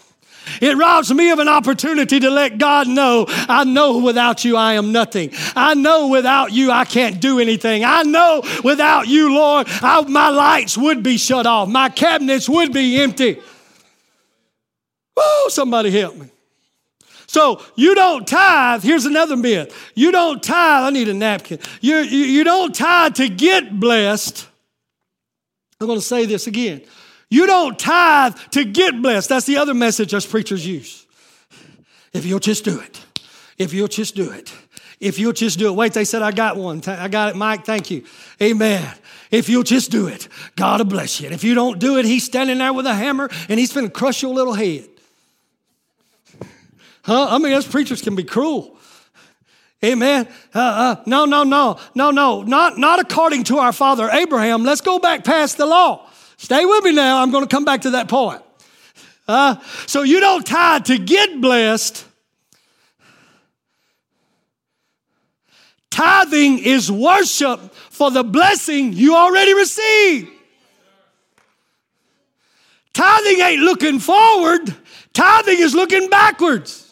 [0.60, 4.74] It robs me of an opportunity to let God know I know without you I
[4.74, 5.30] am nothing.
[5.56, 7.84] I know without you I can't do anything.
[7.84, 12.72] I know without you, Lord, I, my lights would be shut off, my cabinets would
[12.72, 13.40] be empty.
[15.16, 16.28] Oh, somebody help me.
[17.26, 18.82] So you don't tithe.
[18.82, 19.74] Here's another myth.
[19.94, 20.84] You don't tithe.
[20.84, 21.58] I need a napkin.
[21.80, 24.46] You, you, you don't tithe to get blessed.
[25.80, 26.82] I'm going to say this again.
[27.30, 29.28] You don't tithe to get blessed.
[29.28, 31.06] That's the other message us preachers use.
[32.12, 33.04] If you'll just do it.
[33.58, 34.52] If you'll just do it.
[35.00, 35.72] If you'll just do it.
[35.72, 36.82] Wait, they said I got one.
[36.86, 37.64] I got it, Mike.
[37.64, 38.04] Thank you.
[38.40, 38.86] Amen.
[39.30, 41.26] If you'll just do it, God will bless you.
[41.26, 43.86] And if you don't do it, He's standing there with a hammer and He's going
[43.86, 44.88] to crush your little head.
[47.02, 47.26] Huh?
[47.30, 48.78] I mean, us preachers can be cruel.
[49.84, 50.26] Amen.
[50.54, 52.42] Uh, uh, no, no, no, no, no.
[52.42, 54.64] Not, not according to our father Abraham.
[54.64, 56.08] Let's go back past the law.
[56.44, 57.22] Stay with me now.
[57.22, 58.42] I'm going to come back to that point.
[59.26, 62.04] Uh, so you don't tithe to get blessed.
[65.90, 70.28] Tithing is worship for the blessing you already received.
[72.92, 74.76] Tithing ain't looking forward,
[75.14, 76.83] tithing is looking backwards.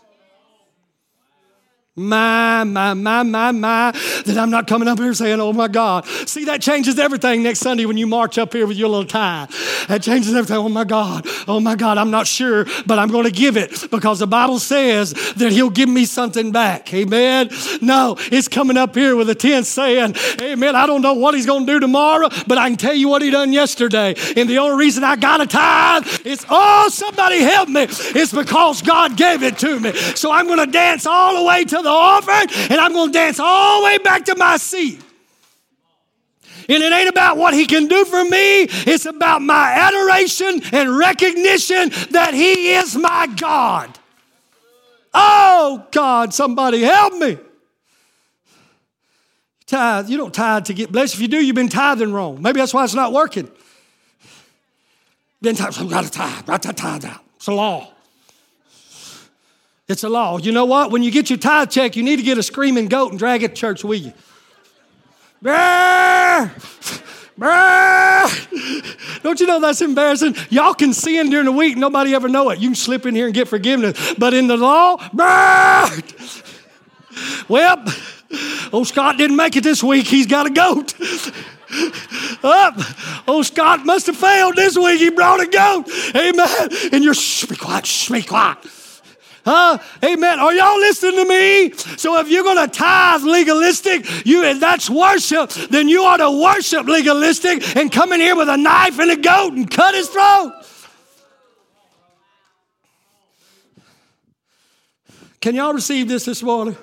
[1.95, 3.91] My, my, my, my, my,
[4.25, 6.07] that I'm not coming up here saying, oh my God.
[6.27, 9.47] See, that changes everything next Sunday when you march up here with your little tie.
[9.89, 10.57] That changes everything.
[10.57, 13.91] Oh my God, oh my God, I'm not sure, but I'm going to give it
[13.91, 16.95] because the Bible says that He'll give me something back.
[16.95, 17.51] Amen.
[17.83, 20.75] No, it's coming up here with a tent saying, Amen.
[20.75, 23.21] I don't know what He's going to do tomorrow, but I can tell you what
[23.21, 24.15] He done yesterday.
[24.35, 27.83] And the only reason I got a tithe is, oh, somebody help me.
[27.83, 29.93] It's because God gave it to me.
[29.93, 33.39] So I'm going to dance all the way the offering and I'm going to dance
[33.41, 35.01] all the way back to my seat.
[36.69, 40.97] And it ain't about what he can do for me, it's about my adoration and
[40.97, 43.99] recognition that he is my God.
[45.15, 47.37] Oh, God, somebody help me.
[49.67, 51.15] Tithe, you don't tithe to get blessed.
[51.15, 52.41] If you do, you've been tithing wrong.
[52.41, 53.51] Maybe that's why it's not working.
[55.41, 57.21] Been tithing, I've got to tithe, got to tithe out.
[57.37, 57.93] It's a law.
[59.93, 60.39] It's a law.
[60.39, 60.91] You know what?
[60.91, 63.43] When you get your tithe check, you need to get a screaming goat and drag
[63.43, 64.13] it to church with you.
[69.23, 70.35] Don't you know that's embarrassing?
[70.49, 72.59] Y'all can sin during the week, nobody ever know it.
[72.59, 74.15] You can slip in here and get forgiveness.
[74.15, 74.97] But in the law,
[77.49, 77.85] well,
[78.73, 80.07] old Scott didn't make it this week.
[80.07, 80.95] He's got a goat.
[82.43, 82.75] Up.
[83.29, 85.01] Oh, Scott must have failed this week.
[85.01, 85.87] He brought a goat.
[86.17, 86.71] Amen.
[86.93, 88.57] And you're, shh, be quiet, shh, be quiet.
[89.45, 89.79] Huh?
[90.05, 90.39] Amen.
[90.39, 91.73] Are y'all listening to me?
[91.73, 96.31] So if you're going to tithe legalistic, you and that's worship, then you ought to
[96.31, 100.09] worship legalistic and come in here with a knife and a goat and cut his
[100.09, 100.53] throat.
[105.41, 106.77] Can y'all receive this this morning?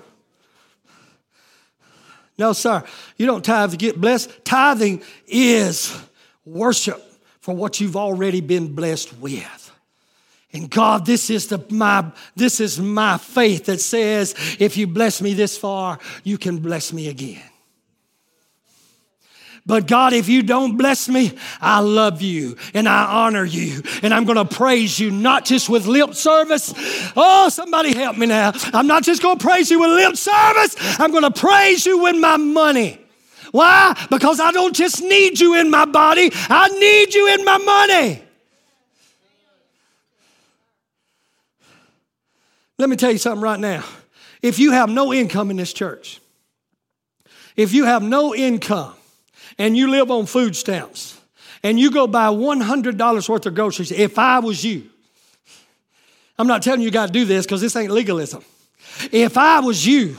[2.37, 2.83] No, sir.
[3.15, 4.43] You don't tithe to get blessed.
[4.43, 5.97] Tithing is
[6.43, 7.01] worship
[7.39, 9.68] for what you've already been blessed with.
[10.51, 15.21] And God, this is the my this is my faith that says if you bless
[15.21, 17.43] me this far, you can bless me again.
[19.69, 24.11] But God, if you don't bless me, I love you and I honor you and
[24.11, 26.73] I'm going to praise you, not just with lip service.
[27.15, 28.51] Oh, somebody help me now.
[28.73, 31.99] I'm not just going to praise you with lip service, I'm going to praise you
[31.99, 32.99] with my money.
[33.51, 33.95] Why?
[34.09, 38.23] Because I don't just need you in my body, I need you in my money.
[42.79, 43.83] Let me tell you something right now.
[44.41, 46.21] If you have no income in this church,
[47.57, 48.93] if you have no income
[49.57, 51.19] and you live on food stamps
[51.61, 54.89] and you go buy $100 worth of groceries, if I was you,
[56.37, 58.45] I'm not telling you you got to do this because this ain't legalism.
[59.11, 60.17] If I was you,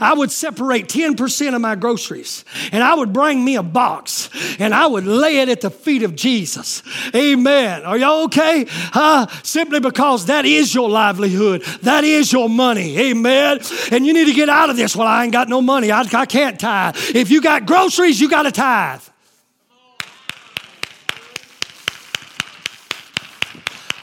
[0.00, 4.74] I would separate 10% of my groceries and I would bring me a box and
[4.74, 6.82] I would lay it at the feet of Jesus.
[7.14, 7.84] Amen.
[7.84, 8.66] Are y'all okay?
[8.92, 12.98] Uh, simply because that is your livelihood, that is your money.
[12.98, 13.60] Amen.
[13.90, 14.96] And you need to get out of this.
[14.96, 16.96] Well, I ain't got no money, I, I can't tithe.
[17.14, 19.02] If you got groceries, you got to tithe.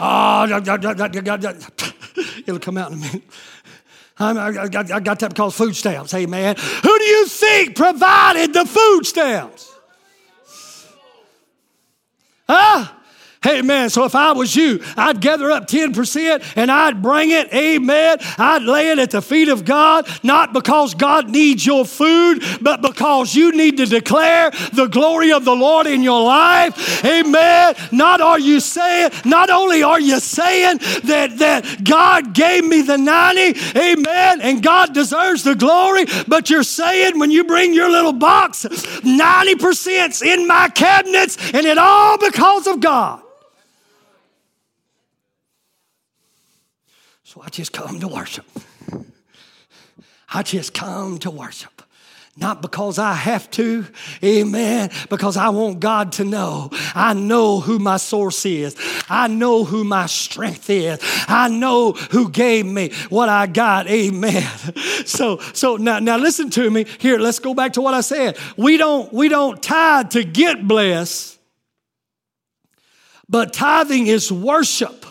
[0.05, 0.45] Oh,
[2.45, 3.23] it'll come out in a minute.
[4.19, 6.11] I got, I got that because food stamps.
[6.11, 6.55] Hey, man.
[6.55, 9.71] Who do you think provided the food stamps?
[12.47, 12.91] Huh?
[13.45, 18.17] Man, so if I was you, I'd gather up 10% and I'd bring it, amen.
[18.37, 22.81] I'd lay it at the feet of God, not because God needs your food, but
[22.81, 27.75] because you need to declare the glory of the Lord in your life, amen.
[27.91, 32.97] Not are you saying, not only are you saying that, that God gave me the
[32.97, 38.13] 90, amen, and God deserves the glory, but you're saying when you bring your little
[38.13, 43.21] box, 90%'s in my cabinets, and it all because of God.
[47.33, 48.45] So I just come to worship.
[50.31, 51.81] I just come to worship.
[52.37, 53.87] Not because I have to,
[54.23, 56.69] amen, because I want God to know.
[56.93, 58.75] I know who my source is.
[59.09, 60.99] I know who my strength is.
[61.27, 64.47] I know who gave me what I got, amen.
[65.05, 66.85] So, so now, now listen to me.
[66.99, 68.37] Here, let's go back to what I said.
[68.57, 71.39] We don't, we don't tithe to get blessed,
[73.27, 75.03] but tithing is worship.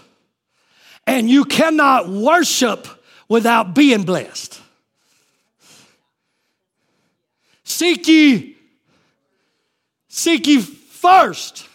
[1.07, 2.87] And you cannot worship
[3.29, 4.61] without being blessed.
[7.65, 8.57] Seek ye,
[10.09, 11.69] seek ye first.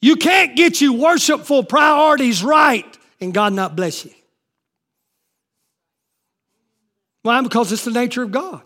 [0.00, 4.12] You can't get your worshipful priorities right and God not bless you.
[7.22, 7.40] Why?
[7.40, 8.62] Because it's the nature of God.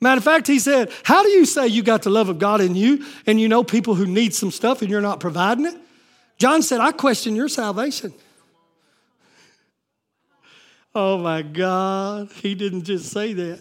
[0.00, 2.60] Matter of fact, he said, How do you say you got the love of God
[2.60, 5.76] in you and you know people who need some stuff and you're not providing it?
[6.38, 8.14] John said, I question your salvation.
[10.94, 13.60] Oh my God, he didn't just say that.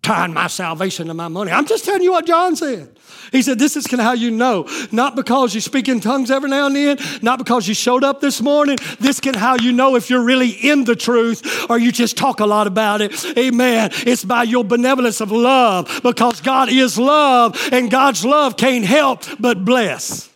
[0.00, 1.50] Tying my salvation to my money.
[1.50, 2.96] I'm just telling you what John said.
[3.32, 4.68] He said, This is how you know.
[4.92, 8.20] Not because you speak in tongues every now and then, not because you showed up
[8.20, 8.78] this morning.
[9.00, 12.38] This can how you know if you're really in the truth or you just talk
[12.38, 13.24] a lot about it.
[13.36, 13.90] Amen.
[14.06, 19.24] It's by your benevolence of love because God is love and God's love can't help
[19.40, 20.30] but bless.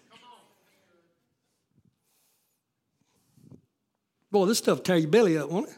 [4.32, 5.76] Boy, this stuff tear your belly up, won't it?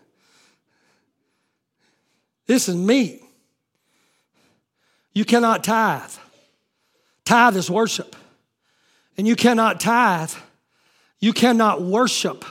[2.47, 3.23] This is meat.
[5.13, 6.13] You cannot tithe.
[7.25, 8.17] Tithe is worship.
[9.17, 10.33] And you cannot tithe.
[11.21, 12.45] You cannot worship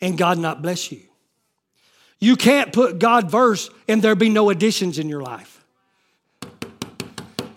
[0.00, 1.00] and God not bless you.
[2.20, 5.64] You can't put God first and there be no additions in your life.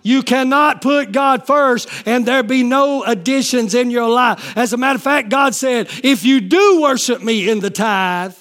[0.01, 4.58] You cannot put God first and there be no additions in your life.
[4.58, 8.36] As a matter of fact, God said, if you do worship me in the tithe,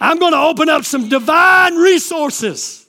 [0.00, 2.86] I'm going to open up some divine resources.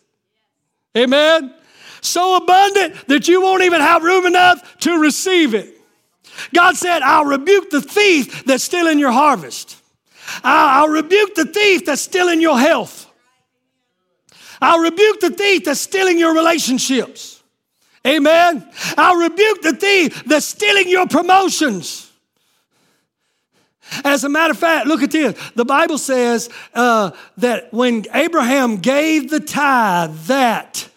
[0.98, 1.54] Amen.
[2.02, 5.76] So abundant that you won't even have room enough to receive it.
[6.54, 9.76] God said, I'll rebuke the thief that's stealing your harvest.
[10.44, 13.08] I'll, rebuke the thief that's stealing your health.
[14.62, 17.42] I'll rebuke the thief that's stealing your relationships.
[18.06, 18.68] Amen.
[18.98, 22.09] I'll rebuke the thief that's stealing your promotions.
[24.04, 25.52] As a matter of fact, look at this.
[25.56, 30.90] The Bible says uh, that when Abraham gave the tithe, that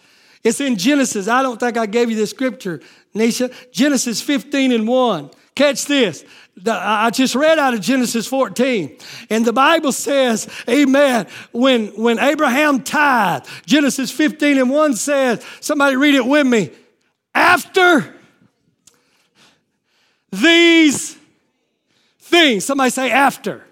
[0.43, 1.27] it's in Genesis.
[1.27, 2.81] I don't think I gave you the scripture,
[3.15, 3.53] Nisha.
[3.71, 5.29] Genesis 15 and 1.
[5.55, 6.25] Catch this.
[6.67, 8.97] I just read out of Genesis 14.
[9.29, 15.95] And the Bible says, Amen, when, when Abraham tithe, Genesis 15 and 1 says, somebody
[15.95, 16.71] read it with me.
[17.33, 18.13] After
[20.31, 21.17] these
[22.33, 22.65] things.
[22.65, 23.63] Somebody say after.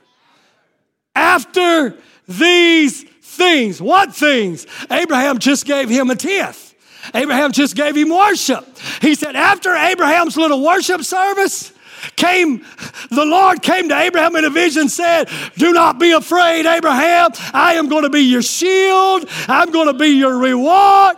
[1.15, 1.95] After
[2.27, 3.81] these things.
[3.81, 4.67] What things?
[4.91, 6.75] Abraham just gave him a tenth.
[7.15, 8.63] Abraham just gave him worship.
[9.01, 11.73] He said, after Abraham's little worship service,
[12.15, 12.65] came
[13.11, 17.75] the lord came to abraham in a vision said do not be afraid abraham i
[17.75, 21.15] am going to be your shield i'm going to be your reward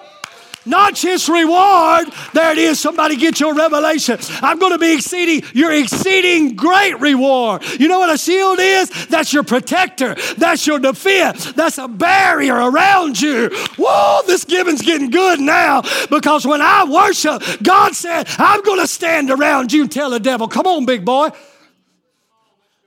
[0.66, 2.08] not just reward.
[2.34, 2.80] There it is.
[2.80, 4.18] Somebody get your revelation.
[4.42, 7.64] I'm going to be exceeding your exceeding great reward.
[7.80, 9.08] You know what a shield is?
[9.08, 10.16] That's your protector.
[10.38, 11.54] That's your defense.
[11.54, 13.50] That's a barrier around you.
[13.78, 18.88] Whoa, this giving's getting good now because when I worship, God said, I'm going to
[18.88, 21.30] stand around you and tell the devil, come on, big boy.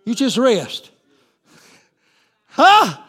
[0.05, 0.91] You just rest.
[2.51, 3.03] Huh?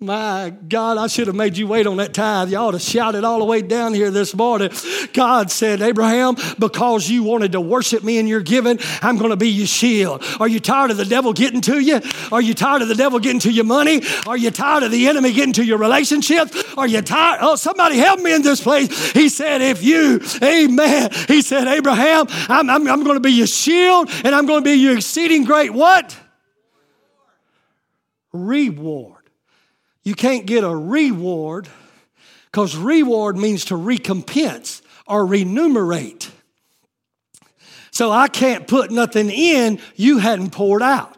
[0.00, 2.52] My God, I should have made you wait on that tithe.
[2.52, 4.70] You ought to shout it all the way down here this morning.
[5.12, 9.36] God said, Abraham, because you wanted to worship me in your giving, I'm going to
[9.36, 10.22] be your shield.
[10.38, 12.00] Are you tired of the devil getting to you?
[12.30, 14.02] Are you tired of the devil getting to your money?
[14.24, 16.62] Are you tired of the enemy getting to your relationships?
[16.76, 17.40] Are you tired?
[17.42, 19.10] Oh, somebody help me in this place.
[19.10, 21.10] He said, if you, amen.
[21.26, 24.70] He said, Abraham, I'm, I'm, I'm going to be your shield and I'm going to
[24.70, 26.16] be your exceeding great what?
[28.32, 29.17] Reward.
[30.08, 31.68] You can't get a reward
[32.46, 36.30] because reward means to recompense or remunerate.
[37.90, 41.17] So I can't put nothing in you hadn't poured out.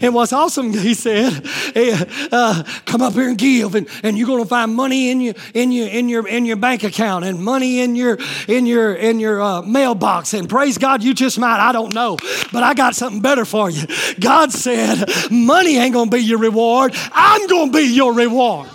[0.00, 1.92] And what's awesome, he said, hey,
[2.32, 5.34] uh, come up here and give, and, and you're going to find money in your
[5.54, 8.18] in your in your in your bank account, and money in your
[8.48, 10.34] in your in your uh, mailbox.
[10.34, 11.60] And praise God, you just might.
[11.60, 12.16] I don't know,
[12.52, 13.86] but I got something better for you.
[14.20, 16.94] God said, money ain't going to be your reward.
[17.12, 18.68] I'm going to be your reward.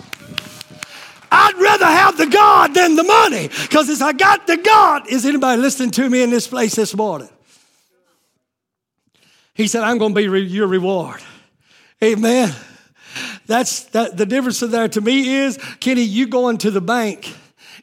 [1.34, 5.24] I'd rather have the God than the money, because as I got the God, is
[5.24, 7.30] anybody listening to me in this place this morning?
[9.62, 11.22] He said, I'm going to be re- your reward.
[12.02, 12.52] Amen.
[13.46, 17.32] That's that, the difference there to me is, Kenny, you going to the bank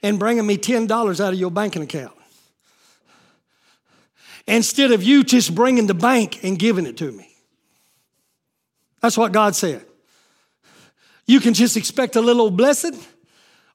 [0.03, 0.89] and bringing me $10
[1.21, 2.11] out of your banking account.
[4.45, 7.33] Instead of you just bringing the bank and giving it to me.
[8.99, 9.85] That's what God said.
[11.27, 12.99] You can just expect a little blessing,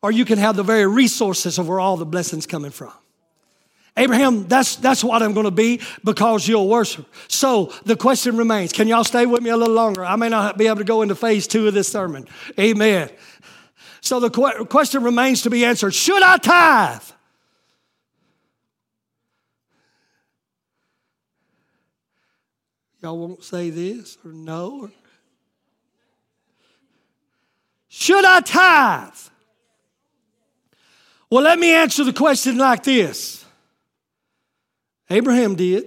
[0.03, 2.93] or you can have the very resources of where all the blessings coming from.
[3.97, 7.07] Abraham, that's, that's what I'm going to be because you'll worship.
[7.29, 10.05] So the question remains can y'all stay with me a little longer?
[10.05, 12.27] I may not be able to go into phase two of this sermon.
[12.59, 13.11] Amen.
[14.01, 17.03] So the qu- question remains to be answered Should I tithe?
[23.01, 24.81] Y'all won't say this or no.
[24.83, 24.91] Or...
[27.89, 29.13] Should I tithe?
[31.31, 33.44] Well, let me answer the question like this
[35.11, 35.85] Abraham did.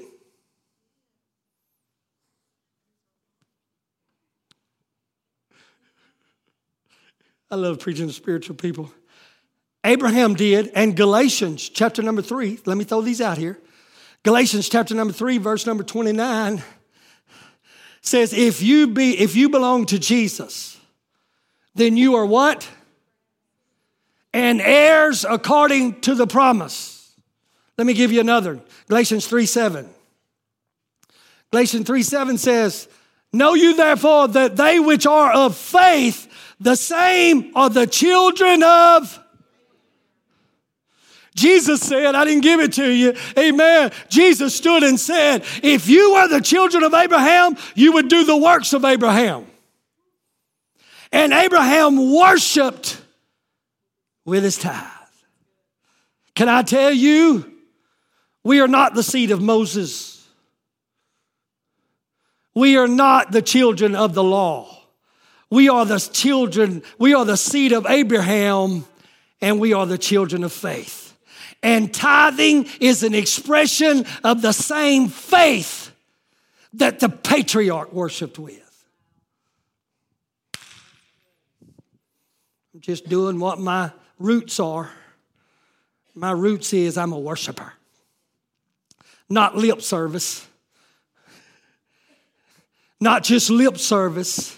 [7.50, 8.92] I love preaching to spiritual people.
[9.84, 13.58] Abraham did, and Galatians chapter number three, let me throw these out here.
[14.24, 16.62] Galatians chapter number three, verse number 29
[18.02, 20.78] says, if you be, if you belong to Jesus,
[21.76, 22.68] then you are what?
[24.34, 26.97] And heirs according to the promise.
[27.78, 28.60] Let me give you another.
[28.88, 29.90] Galatians 3 7.
[31.52, 32.88] Galatians 3 7 says,
[33.32, 36.28] Know you therefore that they which are of faith,
[36.60, 39.24] the same are the children of.
[41.36, 43.14] Jesus said, I didn't give it to you.
[43.38, 43.92] Amen.
[44.10, 48.36] Jesus stood and said, If you were the children of Abraham, you would do the
[48.36, 49.46] works of Abraham.
[51.12, 53.00] And Abraham worshiped
[54.26, 54.84] with his tithe.
[56.34, 57.57] Can I tell you?
[58.48, 60.26] We are not the seed of Moses.
[62.56, 64.74] We are not the children of the law.
[65.50, 68.86] We are the children, we are the seed of Abraham,
[69.42, 71.18] and we are the children of faith.
[71.62, 75.92] And tithing is an expression of the same faith
[76.72, 78.86] that the patriarch worshiped with.
[82.74, 84.90] I'm just doing what my roots are.
[86.16, 87.74] My roots is I'm a worshiper
[89.30, 90.48] not lip service.
[93.00, 94.58] Not just lip service.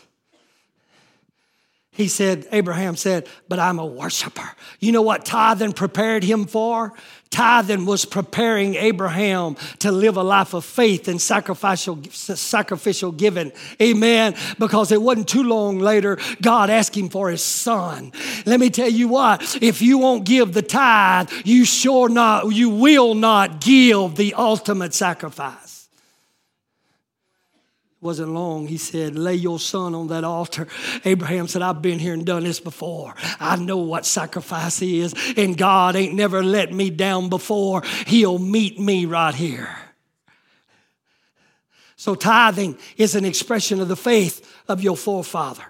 [1.91, 4.49] He said, Abraham said, but I'm a worshiper.
[4.80, 6.93] You know what tithing prepared him for?
[7.32, 13.51] Tithing was preparing Abraham to live a life of faith and sacrificial, sacrificial giving.
[13.82, 14.36] Amen.
[14.57, 18.11] Because it wasn't too long later, God asked him for his son.
[18.45, 22.69] Let me tell you what, if you won't give the tithe, you sure not, you
[22.69, 25.68] will not give the ultimate sacrifice.
[28.01, 28.67] Wasn't long.
[28.67, 30.67] He said, Lay your son on that altar.
[31.03, 33.13] Abraham said, I've been here and done this before.
[33.39, 37.83] I know what sacrifice is, and God ain't never let me down before.
[38.07, 39.75] He'll meet me right here.
[41.97, 45.65] So, tithing is an expression of the faith of your forefather.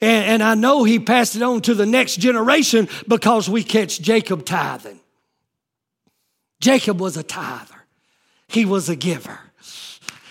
[0.00, 4.00] And, and I know he passed it on to the next generation because we catch
[4.00, 4.98] Jacob tithing.
[6.60, 7.84] Jacob was a tither,
[8.48, 9.38] he was a giver.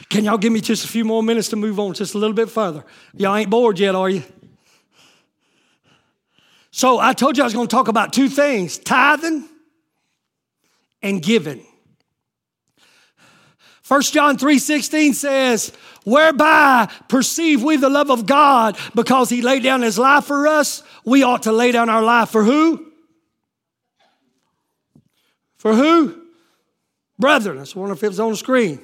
[0.10, 2.36] Can y'all give me just a few more minutes to move on just a little
[2.36, 2.86] bit further?
[3.14, 4.24] Y'all ain't bored yet, are you?
[6.72, 9.46] So I told you I was going to talk about two things tithing
[11.02, 11.66] and giving.
[13.88, 15.72] 1 John 3:16 says,
[16.04, 20.84] "Whereby perceive we the love of God because he laid down his life for us,
[21.06, 22.92] we ought to lay down our life for who?
[25.58, 26.22] For who?
[27.18, 27.58] Brethren.
[27.58, 28.82] That's one if it was on the screen.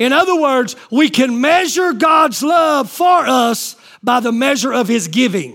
[0.00, 5.06] In other words, we can measure God's love for us by the measure of his
[5.06, 5.52] giving.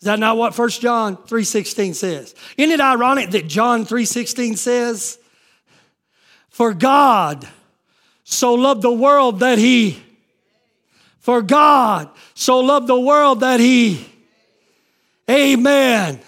[0.00, 2.36] Is that not what 1 John 3:16 says?
[2.56, 5.18] Isn't it ironic that John 3:16 says,
[6.50, 7.48] "For God
[8.22, 10.00] so loved the world that he
[11.18, 14.06] for God so loved the world that he
[15.28, 16.20] Amen.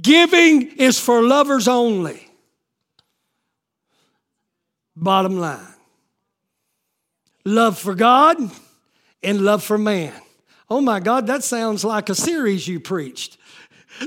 [0.00, 2.26] Giving is for lovers only.
[4.96, 5.69] Bottom line.
[7.44, 8.38] Love for God
[9.22, 10.12] and love for man.
[10.68, 13.38] Oh my God, that sounds like a series you preached.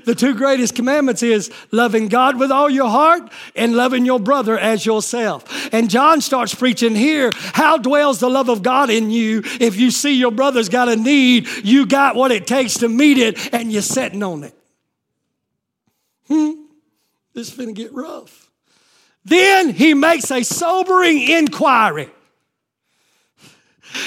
[0.06, 4.58] The two greatest commandments is loving God with all your heart and loving your brother
[4.58, 5.72] as yourself.
[5.74, 9.92] And John starts preaching here, how dwells the love of God in you if you
[9.92, 13.72] see your brother's got a need, you got what it takes to meet it and
[13.72, 14.58] you're sitting on it.
[16.28, 16.64] Hmm,
[17.34, 18.50] this is gonna get rough.
[19.26, 22.10] Then he makes a sobering inquiry.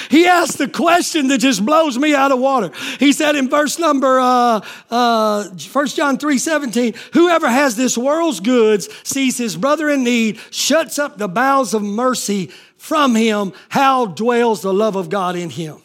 [0.09, 2.71] He asked the question that just blows me out of water.
[2.99, 8.39] He said in verse number uh, uh, 1 John 3 17, whoever has this world's
[8.39, 13.53] goods sees his brother in need, shuts up the bowels of mercy from him.
[13.69, 15.81] How dwells the love of God in him?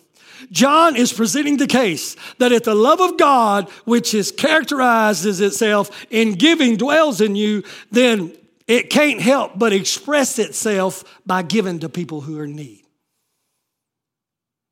[0.50, 6.06] John is presenting the case that if the love of God, which is characterizes itself
[6.10, 8.36] in giving, dwells in you, then
[8.66, 12.81] it can't help but express itself by giving to people who are in need.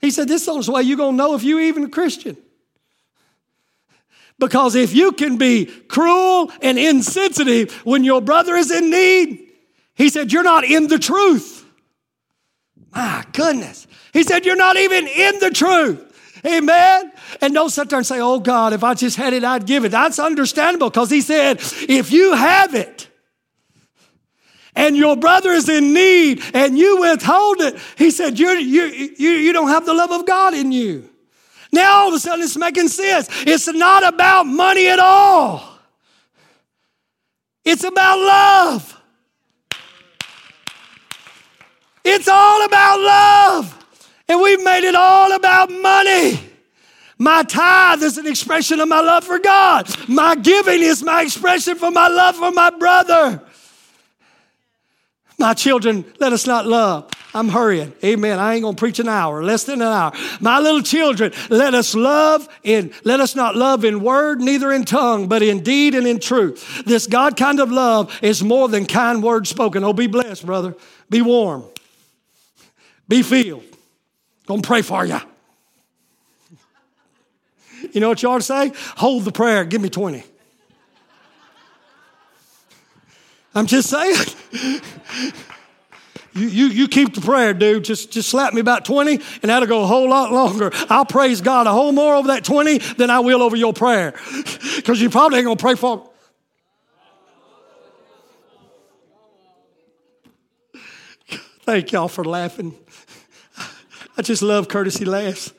[0.00, 2.36] He said, This is the way you're going to know if you're even a Christian.
[4.38, 9.46] Because if you can be cruel and insensitive when your brother is in need,
[9.94, 11.64] he said, You're not in the truth.
[12.92, 13.86] My goodness.
[14.12, 16.06] He said, You're not even in the truth.
[16.46, 17.12] Amen.
[17.42, 19.84] And don't sit there and say, Oh God, if I just had it, I'd give
[19.84, 19.90] it.
[19.90, 23.09] That's understandable because he said, If you have it,
[24.80, 29.30] and your brother is in need and you withhold it, he said, you you, you,
[29.30, 31.08] you don't have the love of God in you.
[31.70, 33.28] Now all of a sudden it's making sense.
[33.46, 35.62] It's not about money at all,
[37.64, 38.96] it's about love.
[42.02, 44.02] It's all about love.
[44.26, 46.40] And we've made it all about money.
[47.18, 49.86] My tithe is an expression of my love for God.
[50.08, 53.42] My giving is my expression for my love for my brother.
[55.40, 57.10] My children, let us not love.
[57.32, 57.94] I'm hurrying.
[58.04, 58.38] Amen.
[58.38, 60.12] I ain't gonna preach an hour, less than an hour.
[60.38, 64.84] My little children, let us love in, let us not love in word, neither in
[64.84, 66.84] tongue, but in deed and in truth.
[66.84, 69.82] This God kind of love is more than kind words spoken.
[69.82, 70.74] Oh, be blessed, brother.
[71.08, 71.64] Be warm.
[73.08, 73.64] Be filled.
[74.46, 75.20] Gonna pray for you.
[77.92, 78.72] You know what you ought to say?
[78.98, 79.64] Hold the prayer.
[79.64, 80.22] Give me 20.
[83.54, 84.16] I'm just saying.
[86.32, 87.84] You, you, you keep the prayer, dude.
[87.84, 90.70] Just, just slap me about 20, and that'll go a whole lot longer.
[90.88, 94.14] I'll praise God a whole more over that 20 than I will over your prayer.
[94.76, 96.10] Because you probably ain't going to pray for.
[101.62, 102.74] Thank y'all for laughing.
[104.16, 105.52] I just love courtesy laughs.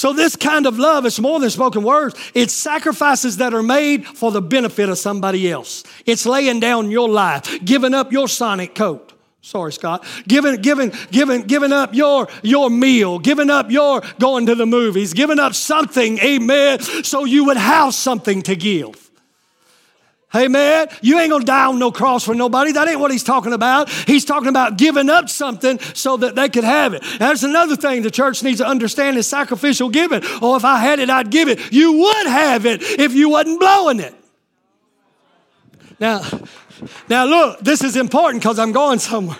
[0.00, 2.14] So, this kind of love is more than spoken words.
[2.32, 5.84] It's sacrifices that are made for the benefit of somebody else.
[6.06, 9.12] It's laying down your life, giving up your sonic coat.
[9.42, 10.06] Sorry, Scott.
[10.26, 15.12] Giving, giving, giving, giving up your, your meal, giving up your going to the movies,
[15.12, 19.09] giving up something, amen, so you would have something to give.
[20.32, 22.72] Man, you ain't gonna die on no cross for nobody.
[22.72, 23.90] That ain't what he's talking about.
[23.90, 27.02] He's talking about giving up something so that they could have it.
[27.18, 30.20] That's another thing the church needs to understand is sacrificial giving.
[30.40, 31.72] Oh, if I had it, I'd give it.
[31.72, 34.14] You would have it if you wasn't blowing it.
[35.98, 36.22] Now,
[37.08, 39.38] now look, this is important because I'm going somewhere.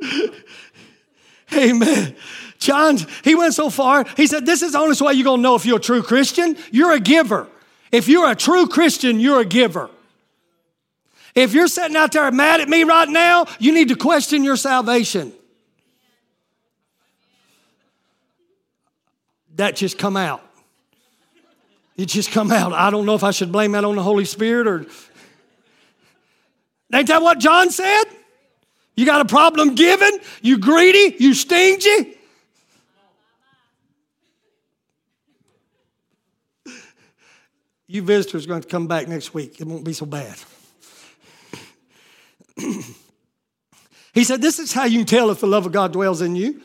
[1.54, 2.16] Amen.
[2.58, 5.54] John, he went so far, he said, This is the only way you're to know
[5.54, 6.56] if you're a true Christian.
[6.70, 7.46] You're a giver.
[7.92, 9.90] If you're a true Christian, you're a giver.
[11.34, 14.56] If you're sitting out there mad at me right now, you need to question your
[14.56, 15.32] salvation.
[19.56, 20.42] That just come out.
[21.96, 22.72] It just come out.
[22.72, 24.86] I don't know if I should blame that on the Holy Spirit or.
[26.92, 28.04] Ain't that what John said?
[28.96, 30.18] You got a problem giving?
[30.42, 31.16] You greedy?
[31.18, 32.16] You stingy?
[37.86, 39.60] You visitors are going to come back next week.
[39.60, 40.36] It won't be so bad.
[42.56, 46.60] He said, This is how you tell if the love of God dwells in you.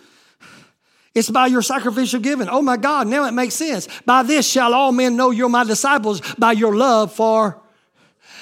[1.15, 2.47] It's by your sacrificial giving.
[2.47, 3.87] Oh my God, now it makes sense.
[4.05, 7.59] By this shall all men know you're my disciples by your love for.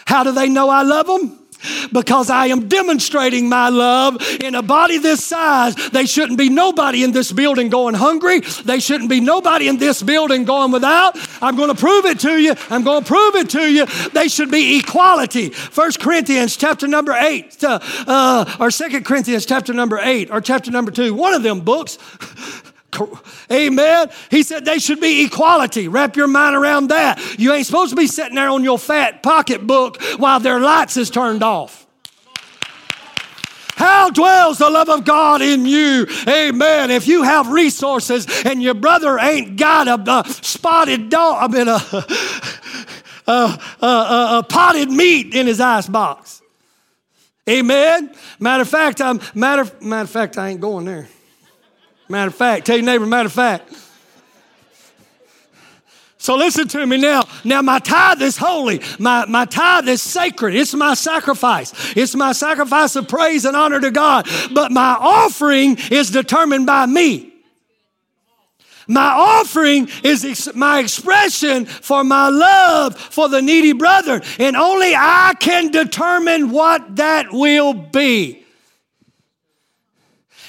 [0.05, 1.46] How do they know I love them?
[1.91, 5.75] Because I am demonstrating my love in a body this size.
[5.89, 8.41] They shouldn't be nobody in this building going hungry.
[8.41, 11.17] They shouldn't be nobody in this building going without.
[11.41, 12.53] I'm going to prove it to you.
[12.69, 13.85] I'm going to prove it to you.
[14.09, 15.49] They should be equality.
[15.49, 20.71] First Corinthians chapter number 8 uh, uh, or Second Corinthians chapter number 8 or chapter
[20.71, 21.13] number 2.
[21.13, 21.97] One of them books.
[23.51, 24.09] Amen.
[24.31, 25.87] He said they should be equality.
[25.87, 27.19] Wrap your mind around that.
[27.37, 31.09] You ain't supposed to be sitting there on your fat pocketbook while their lights is
[31.09, 31.85] turned off.
[33.77, 36.07] How dwells the love of God in you?
[36.27, 36.89] Amen.
[36.89, 41.67] If you have resources and your brother ain't got a, a spotted dog, I mean,
[41.67, 41.79] a,
[43.31, 46.41] a, a, potted meat in his ice box.
[47.47, 48.11] Amen.
[48.39, 51.07] Matter of fact, I'm matter matter of fact, I ain't going there.
[52.09, 53.73] Matter of fact, tell your neighbor, matter of fact.
[56.19, 57.23] So listen to me now.
[57.43, 58.81] Now, my tithe is holy.
[58.99, 60.55] My, my tithe is sacred.
[60.55, 61.95] It's my sacrifice.
[61.95, 64.27] It's my sacrifice of praise and honor to God.
[64.51, 67.33] But my offering is determined by me.
[68.87, 74.21] My offering is ex- my expression for my love for the needy brother.
[74.39, 78.46] And only I can determine what that will be.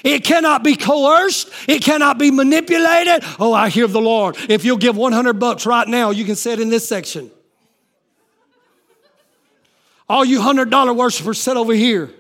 [0.05, 1.51] It cannot be coerced.
[1.69, 3.25] It cannot be manipulated.
[3.39, 4.37] Oh, I hear the Lord.
[4.49, 7.31] If you'll give 100 bucks right now, you can sit in this section.
[10.09, 12.11] All you $100 worshipers, sit over here.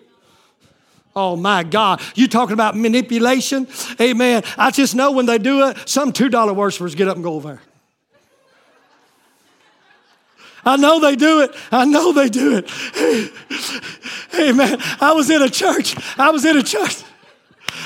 [1.16, 2.00] Oh my God.
[2.14, 3.66] You talking about manipulation?
[4.00, 4.42] Amen.
[4.56, 7.48] I just know when they do it, some $2 worshipers get up and go over
[7.48, 7.62] there.
[10.64, 11.54] I know they do it.
[11.72, 12.70] I know they do it.
[14.38, 14.76] Amen.
[15.00, 15.96] I was in a church.
[16.18, 17.02] I was in a church.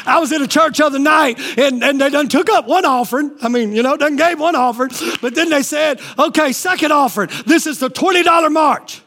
[0.07, 3.37] I was in a church other night and, and they done took up one offering.
[3.43, 7.31] I mean, you know, done gave one offering, but then they said, okay, second offering.
[7.47, 9.03] This is the $20 march.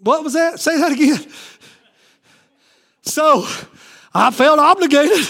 [0.00, 0.58] What was that?
[0.58, 1.24] Say that again.
[3.02, 3.46] So
[4.14, 5.26] I felt obligated.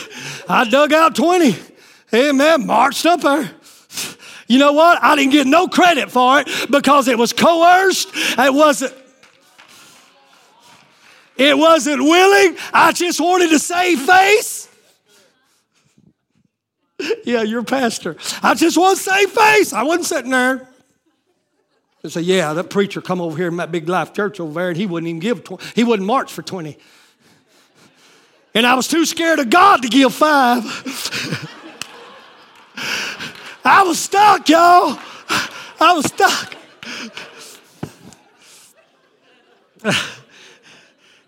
[0.49, 1.57] I dug out 20.
[2.15, 2.67] Amen.
[2.67, 3.51] Marched up there.
[4.49, 5.03] You know what?
[5.03, 8.11] I didn't get no credit for it because it was coerced.
[8.15, 8.95] It wasn't
[11.37, 12.57] it wasn't willing.
[12.73, 14.69] I just wanted to save face.
[17.25, 18.17] yeah, you're pastor.
[18.43, 19.73] I just want to save face.
[19.73, 20.69] I wasn't sitting there.
[22.03, 24.69] They say, yeah, that preacher come over here in that big life church over there,
[24.69, 26.77] and he wouldn't even give, 20, he wouldn't march for 20.
[28.55, 30.65] And I was too scared of God to give five.
[33.65, 34.99] I was stuck, y'all.
[35.81, 36.57] I was stuck.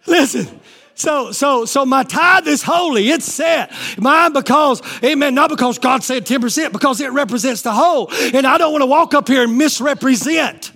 [0.06, 0.60] Listen.
[0.96, 3.08] So, so, so my tithe is holy.
[3.08, 3.72] It's set.
[3.98, 8.12] Mine because, amen, not because God said 10%, because it represents the whole.
[8.12, 10.70] And I don't want to walk up here and misrepresent.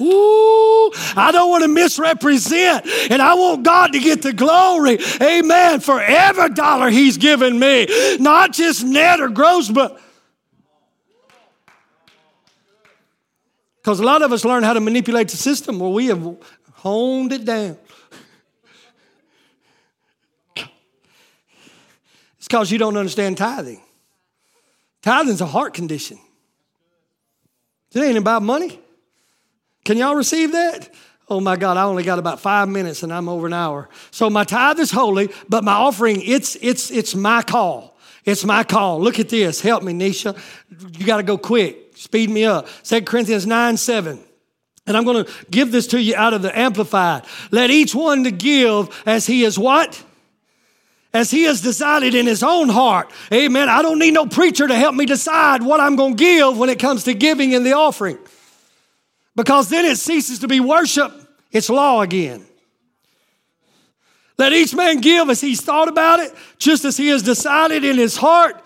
[0.00, 2.86] Ooh, I don't want to misrepresent.
[3.10, 4.98] And I want God to get the glory.
[5.20, 5.80] Amen.
[5.80, 7.86] For every dollar He's given me.
[8.18, 10.00] Not just net or gross, but.
[13.76, 16.36] Because a lot of us learn how to manipulate the system where we have
[16.74, 17.78] honed it down.
[22.48, 23.82] Because you don't understand tithing.
[25.02, 26.18] Tithing's a heart condition.
[27.92, 28.80] It ain't about money.
[29.84, 30.88] Can y'all receive that?
[31.28, 33.90] Oh my God, I only got about five minutes and I'm over an hour.
[34.10, 37.98] So my tithe is holy, but my offering, it's it's it's my call.
[38.24, 38.98] It's my call.
[38.98, 39.60] Look at this.
[39.60, 40.36] Help me, Nisha.
[40.98, 41.96] You got to go quick.
[41.96, 42.66] Speed me up.
[42.84, 44.18] 2 Corinthians 9 7.
[44.86, 47.24] And I'm going to give this to you out of the Amplified.
[47.50, 50.02] Let each one to give as he is what?
[51.12, 53.10] As he has decided in his own heart.
[53.32, 53.68] Amen.
[53.68, 56.68] I don't need no preacher to help me decide what I'm going to give when
[56.68, 58.18] it comes to giving in the offering.
[59.34, 61.12] Because then it ceases to be worship,
[61.52, 62.44] it's law again.
[64.36, 67.96] Let each man give as he's thought about it, just as he has decided in
[67.96, 68.64] his heart.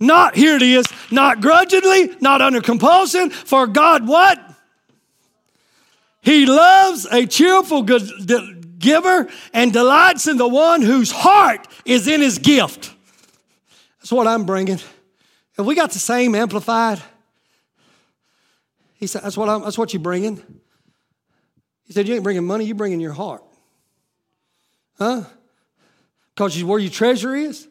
[0.00, 4.40] Not, here it is, not grudgingly, not under compulsion, for God what?
[6.22, 7.82] He loves a cheerful
[8.82, 12.92] giver and delights in the one whose heart is in his gift.
[14.00, 14.78] That's what I'm bringing.
[15.56, 17.00] Have we got the same amplified?
[18.96, 20.36] He said, That's what, I'm, that's what you're bringing.
[21.84, 23.42] He said, You ain't bringing money, you're bringing your heart.
[24.98, 25.24] Huh?
[26.34, 27.66] Because where your treasure is,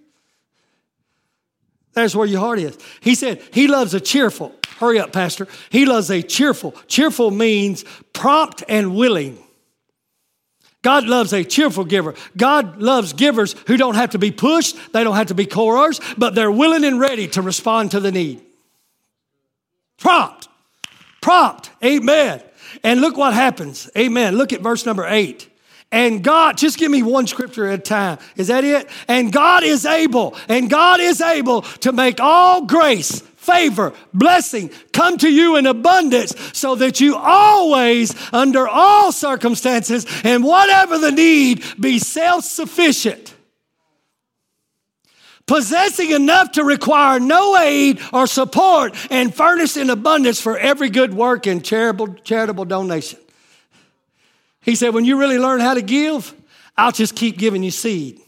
[1.93, 2.77] that's where your heart is.
[3.01, 4.55] He said, He loves a cheerful.
[4.77, 5.47] Hurry up, Pastor.
[5.69, 6.71] He loves a cheerful.
[6.87, 9.37] Cheerful means prompt and willing.
[10.83, 12.15] God loves a cheerful giver.
[12.35, 16.01] God loves givers who don't have to be pushed, they don't have to be coerced,
[16.17, 18.41] but they're willing and ready to respond to the need.
[19.97, 20.47] Prompt.
[21.21, 21.69] Prompt.
[21.83, 22.41] Amen.
[22.83, 23.89] And look what happens.
[23.95, 24.35] Amen.
[24.35, 25.47] Look at verse number eight.
[25.91, 28.17] And God, just give me one scripture at a time.
[28.37, 28.89] Is that it?
[29.09, 35.17] And God is able, and God is able to make all grace, favor, blessing come
[35.17, 41.63] to you in abundance so that you always, under all circumstances and whatever the need,
[41.79, 43.33] be self sufficient.
[45.47, 51.13] Possessing enough to require no aid or support and furnished in abundance for every good
[51.13, 53.19] work and charitable, charitable donation.
[54.61, 56.33] He said, when you really learn how to give,
[56.77, 58.21] I'll just keep giving you seed.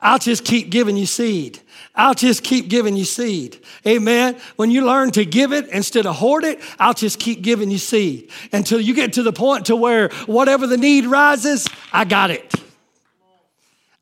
[0.00, 1.58] I'll just keep giving you seed.
[1.94, 3.58] I'll just keep giving you seed.
[3.86, 4.36] Amen.
[4.56, 7.78] When you learn to give it instead of hoard it, I'll just keep giving you
[7.78, 12.30] seed until you get to the point to where whatever the need rises, I got
[12.30, 12.54] it.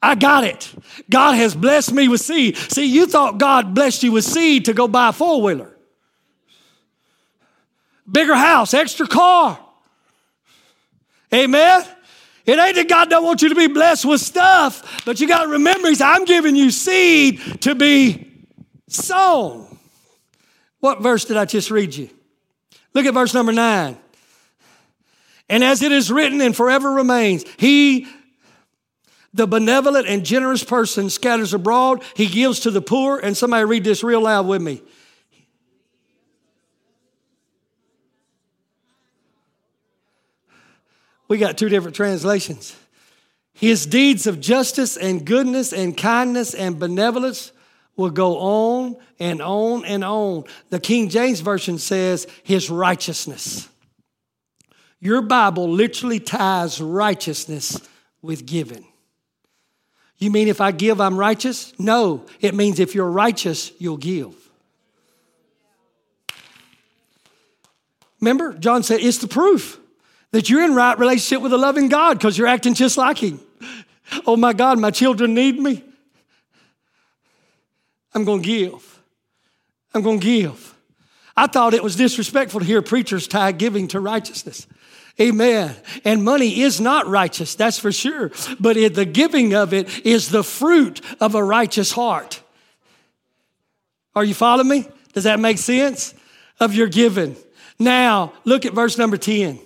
[0.02, 0.70] I got it.
[1.08, 2.56] God has blessed me with seed.
[2.58, 5.74] See, you thought God blessed you with seed to go buy a four wheeler,
[8.10, 9.58] bigger house, extra car.
[11.32, 11.84] Amen.
[12.46, 15.44] It ain't that God don't want you to be blessed with stuff, but you got
[15.44, 18.30] to remember, He's I'm giving you seed to be
[18.88, 19.78] sown.
[20.80, 22.10] What verse did I just read you?
[22.92, 23.96] Look at verse number nine.
[25.48, 28.06] And as it is written and forever remains, He,
[29.32, 33.18] the benevolent and generous person, scatters abroad, He gives to the poor.
[33.18, 34.82] And somebody read this real loud with me.
[41.28, 42.76] We got two different translations.
[43.54, 47.52] His deeds of justice and goodness and kindness and benevolence
[47.96, 50.44] will go on and on and on.
[50.70, 53.68] The King James Version says his righteousness.
[55.00, 57.80] Your Bible literally ties righteousness
[58.22, 58.84] with giving.
[60.18, 61.78] You mean if I give, I'm righteous?
[61.78, 64.34] No, it means if you're righteous, you'll give.
[68.20, 69.78] Remember, John said it's the proof
[70.34, 73.40] that you're in right relationship with a loving God because you're acting just like Him.
[74.26, 75.84] Oh my God, my children need me.
[78.12, 79.00] I'm going to give.
[79.94, 80.74] I'm going to give.
[81.36, 84.66] I thought it was disrespectful to hear preachers tie giving to righteousness.
[85.20, 85.76] Amen.
[86.04, 88.32] And money is not righteous, that's for sure.
[88.58, 92.42] But it, the giving of it is the fruit of a righteous heart.
[94.16, 94.88] Are you following me?
[95.12, 96.12] Does that make sense?
[96.58, 97.36] Of your giving.
[97.78, 99.60] Now, look at verse number 10.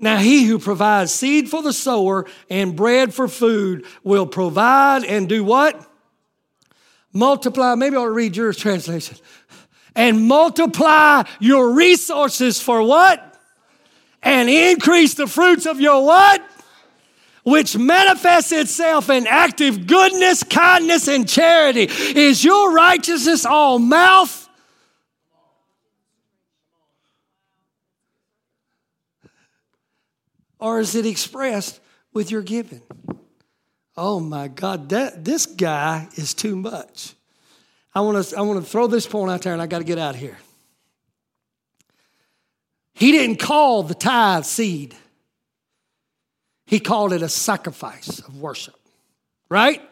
[0.00, 5.28] Now, he who provides seed for the sower and bread for food will provide and
[5.28, 5.84] do what?
[7.12, 7.74] Multiply.
[7.74, 9.16] Maybe I'll read your translation.
[9.96, 13.24] And multiply your resources for what?
[14.22, 16.44] And increase the fruits of your what?
[17.42, 21.88] Which manifests itself in active goodness, kindness, and charity.
[21.90, 24.47] Is your righteousness all mouth?
[30.58, 31.80] Or is it expressed
[32.12, 32.82] with your giving?
[33.96, 37.14] Oh my God, that this guy is too much.
[37.94, 39.84] I want to I want to throw this point out there and I got to
[39.84, 40.38] get out of here.
[42.94, 44.94] He didn't call the tithe seed.
[46.66, 48.74] He called it a sacrifice of worship.
[49.48, 49.82] Right?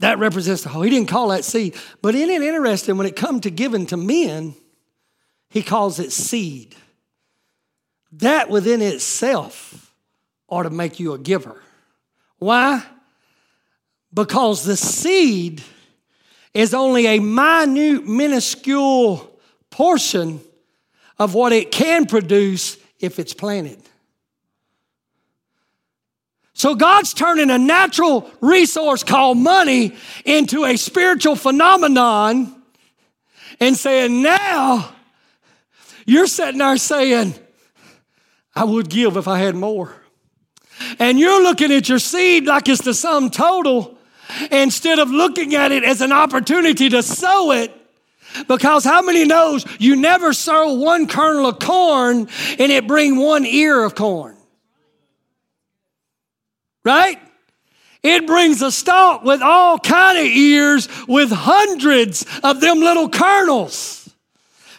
[0.00, 0.82] That represents the whole.
[0.82, 1.76] He didn't call that seed.
[2.02, 4.54] But isn't it interesting when it comes to giving to men,
[5.50, 6.74] he calls it seed.
[8.12, 9.89] That within itself
[10.50, 11.56] ought to make you a giver.
[12.38, 12.84] Why?
[14.12, 15.62] Because the seed
[16.52, 19.38] is only a minute, minuscule
[19.70, 20.40] portion
[21.18, 23.80] of what it can produce if it's planted.
[26.52, 32.54] So God's turning a natural resource called money into a spiritual phenomenon
[33.60, 34.92] and saying, now
[36.04, 37.34] you're sitting there saying,
[38.54, 39.94] I would give if I had more.
[40.98, 43.98] And you're looking at your seed like it's the sum total
[44.50, 47.74] instead of looking at it as an opportunity to sow it.
[48.46, 52.28] Because how many knows you never sow one kernel of corn
[52.58, 54.36] and it bring one ear of corn?
[56.84, 57.18] Right?
[58.02, 64.08] It brings a stalk with all kind of ears with hundreds of them little kernels.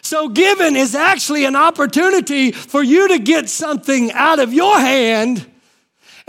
[0.00, 5.46] So giving is actually an opportunity for you to get something out of your hand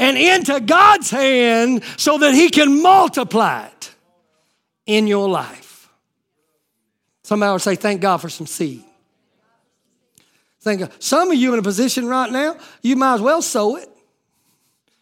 [0.04, 3.95] and into God's hand so that He can multiply it
[4.86, 5.89] in your life.
[7.24, 8.84] Somebody would say, Thank God for some seed.
[10.60, 10.91] Thank God.
[10.99, 13.89] Some of you in a position right now, you might as well sow it.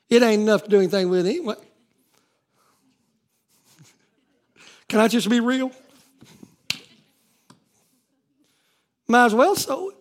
[0.10, 1.42] It ain't enough to do anything with it.
[4.88, 5.72] Can I just be real?
[9.08, 9.96] Might as well sow it.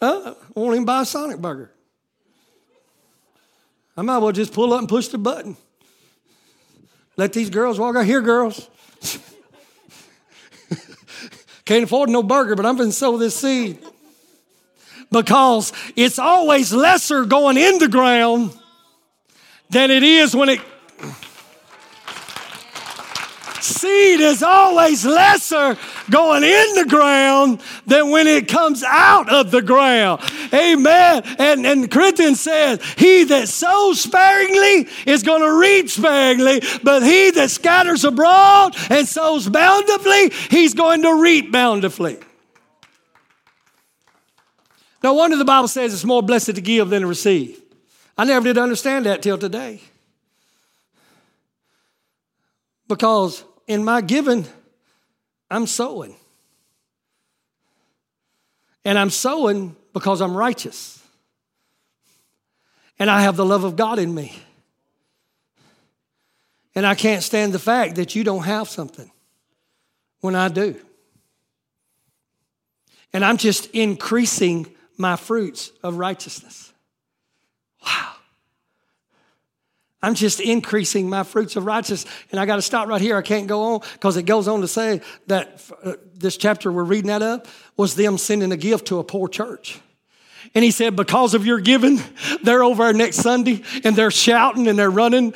[0.00, 0.34] I uh-uh.
[0.54, 1.70] won't even buy a Sonic burger.
[3.96, 5.56] I might as well just pull up and push the button.
[7.16, 8.68] Let these girls walk out here, girls.
[11.64, 13.78] Can't afford no burger, but I'm going to sow this seed.
[15.10, 18.52] Because it's always lesser going in the ground
[19.70, 20.60] than it is when it
[23.60, 25.76] seed is always lesser
[26.10, 30.20] going in the ground than when it comes out of the ground.
[30.54, 31.22] Amen.
[31.38, 37.30] And, and Corinthians says, He that sows sparingly is going to reap sparingly, but he
[37.32, 42.18] that scatters abroad and sows bountifully, he's going to reap bountifully.
[45.02, 47.60] No wonder the Bible says it's more blessed to give than to receive.
[48.16, 49.80] I never did understand that till today.
[52.86, 54.46] Because in my giving,
[55.50, 56.14] I'm sowing.
[58.84, 61.02] And I'm sowing because I'm righteous.
[62.98, 64.36] And I have the love of God in me.
[66.74, 69.10] And I can't stand the fact that you don't have something
[70.20, 70.76] when I do.
[73.12, 74.66] And I'm just increasing
[74.98, 76.72] my fruits of righteousness.
[77.84, 78.12] Wow.
[80.02, 82.12] I'm just increasing my fruits of righteousness.
[82.30, 83.16] And I got to stop right here.
[83.16, 86.84] I can't go on because it goes on to say that uh, this chapter we're
[86.84, 89.80] reading that up was them sending a gift to a poor church.
[90.54, 92.00] And he said, because of your giving,
[92.42, 95.34] they're over next Sunday and they're shouting and they're running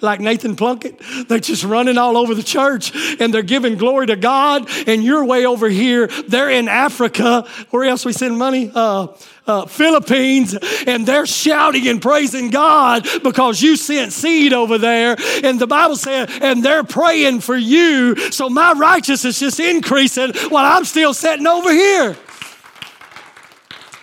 [0.00, 1.00] like Nathan Plunkett.
[1.28, 4.68] They're just running all over the church and they're giving glory to God.
[4.88, 6.08] And you're way over here.
[6.28, 7.46] They're in Africa.
[7.70, 8.70] Where else we send money?
[8.74, 9.08] Uh,
[9.46, 10.56] uh, Philippines
[10.86, 15.16] and they're shouting and praising God because you sent seed over there.
[15.42, 18.16] And the Bible said, and they're praying for you.
[18.30, 22.16] So my righteousness is just increasing while I'm still sitting over here.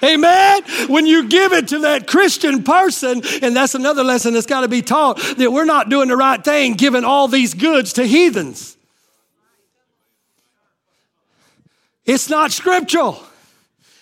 [0.03, 0.63] Amen.
[0.87, 4.67] When you give it to that Christian person, and that's another lesson that's got to
[4.67, 8.77] be taught that we're not doing the right thing giving all these goods to heathens.
[12.05, 13.21] It's not scriptural.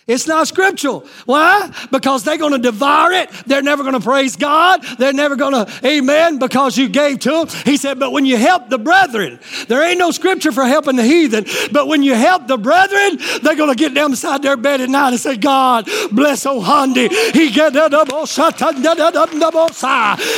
[0.10, 1.05] It's not scriptural.
[1.26, 1.72] Why?
[1.91, 3.30] Because they're going to devour it.
[3.45, 4.84] They're never going to praise God.
[4.97, 7.47] They're never going to, amen, because you gave to them.
[7.64, 11.03] He said, but when you help the brethren, there ain't no scripture for helping the
[11.03, 14.82] heathen, but when you help the brethren, they're going to get down beside their bed
[14.82, 17.10] at night and say, God, bless Ohandi.
[17.34, 18.26] He get oh,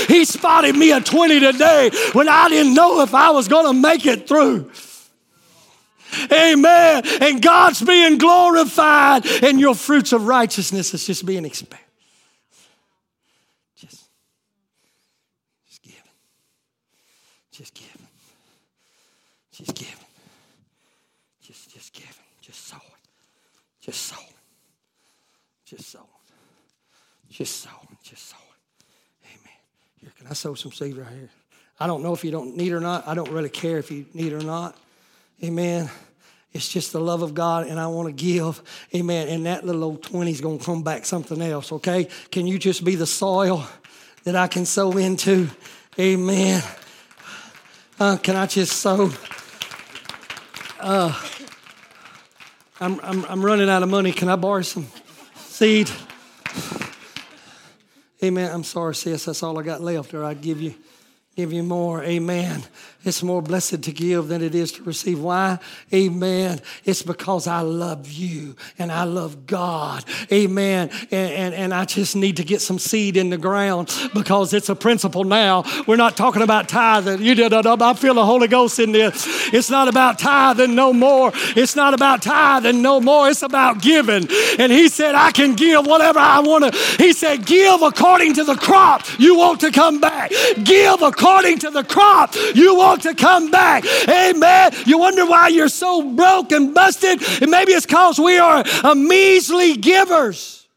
[0.08, 3.74] He spotted me a 20 today when I didn't know if I was going to
[3.74, 4.70] make it through.
[6.32, 7.04] Amen.
[7.22, 11.86] And God's being glorified, and your fruits of righteousness is just being expanded.
[13.76, 14.06] Just,
[15.68, 16.02] just giving.
[17.52, 18.08] Just giving.
[19.52, 20.06] Just giving.
[21.42, 22.10] Just, just giving.
[22.42, 22.82] Just sowing.
[23.82, 24.26] Just sowing.
[25.66, 26.06] Just sowing.
[27.30, 27.98] Just sowing.
[28.04, 28.44] Just sowing.
[29.26, 29.58] Amen.
[30.00, 31.30] Here, can I sow some seed right here?
[31.80, 33.08] I don't know if you don't need or not.
[33.08, 34.78] I don't really care if you need or not.
[35.44, 35.90] Amen.
[36.54, 38.62] It's just the love of God, and I want to give.
[38.94, 39.30] Amen.
[39.30, 42.08] And that little old 20 is going to come back something else, okay?
[42.30, 43.66] Can you just be the soil
[44.24, 45.50] that I can sow into?
[45.98, 46.62] Amen.
[48.00, 49.12] Uh, can I just sow?
[50.80, 51.20] Uh,
[52.80, 54.12] I'm, I'm, I'm running out of money.
[54.12, 54.88] Can I borrow some
[55.38, 55.90] seed?
[58.24, 58.52] Amen.
[58.52, 59.26] I'm sorry, sis.
[59.26, 60.76] That's all I got left, or I'd give you,
[61.36, 62.04] Give you more.
[62.04, 62.64] Amen.
[63.04, 65.20] It's more blessed to give than it is to receive.
[65.20, 65.58] Why?
[65.92, 66.62] Amen.
[66.86, 70.06] It's because I love you and I love God.
[70.32, 70.92] Amen.
[71.10, 74.70] And, and, and, I just need to get some seed in the ground because it's
[74.70, 75.64] a principle now.
[75.88, 77.24] We're not talking about tithing.
[77.24, 79.26] You did I feel the Holy Ghost in this.
[79.52, 81.32] It's not about tithing no more.
[81.56, 83.30] It's not about tithing no more.
[83.30, 84.28] It's about giving.
[84.60, 86.80] And he said, I can give whatever I want to.
[87.02, 90.32] He said, give according to the crop you want to come back.
[90.64, 93.86] Give according to the crop you want to come back.
[94.08, 94.72] Amen.
[94.86, 97.22] You wonder why you're so broke and busted?
[97.42, 100.68] And maybe it's because we are a measly givers.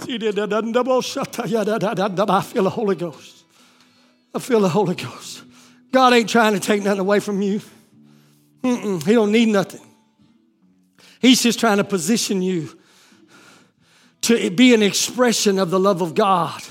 [0.00, 0.18] I feel
[2.64, 3.44] the Holy Ghost.
[4.34, 5.42] I feel the Holy Ghost.
[5.92, 7.60] God ain't trying to take nothing away from you.
[8.62, 9.80] Mm-mm, he don't need nothing.
[11.20, 12.76] He's just trying to position you
[14.22, 16.62] to be an expression of the love of God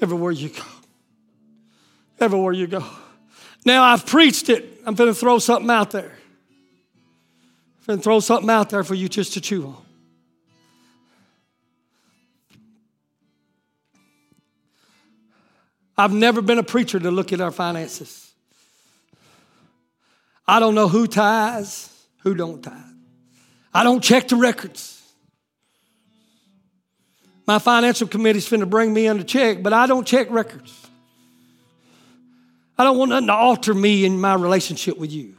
[0.00, 0.62] everywhere you go
[2.22, 2.84] everywhere you go.
[3.64, 4.80] Now I've preached it.
[4.86, 6.12] I'm going to throw something out there.
[7.80, 9.76] I'm going to throw something out there for you just to chew on.
[15.96, 18.32] I've never been a preacher to look at our finances.
[20.46, 22.74] I don't know who tithes, who don't tithe.
[23.74, 25.02] I don't check the records.
[27.46, 30.81] My financial committee's finna bring me under check, but I don't check records.
[32.82, 35.36] I don't want nothing to alter me in my relationship with you.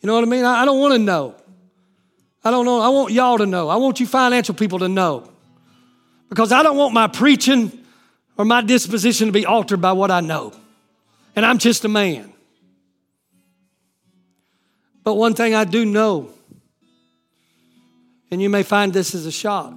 [0.00, 0.44] You know what I mean?
[0.44, 1.36] I, I don't want to know.
[2.42, 2.80] I don't know.
[2.80, 3.68] I want y'all to know.
[3.68, 5.30] I want you financial people to know.
[6.28, 7.70] Because I don't want my preaching
[8.36, 10.52] or my disposition to be altered by what I know.
[11.36, 12.32] And I'm just a man.
[15.04, 16.30] But one thing I do know,
[18.32, 19.74] and you may find this as a shock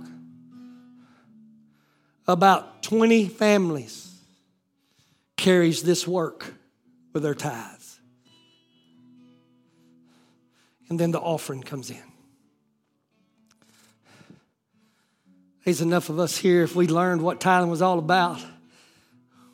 [2.28, 4.18] about 20 families
[5.38, 6.56] carries this work
[7.14, 8.00] with their tithes.
[10.90, 12.04] And then the offering comes in.
[15.64, 18.44] There's enough of us here, if we learned what tithing was all about,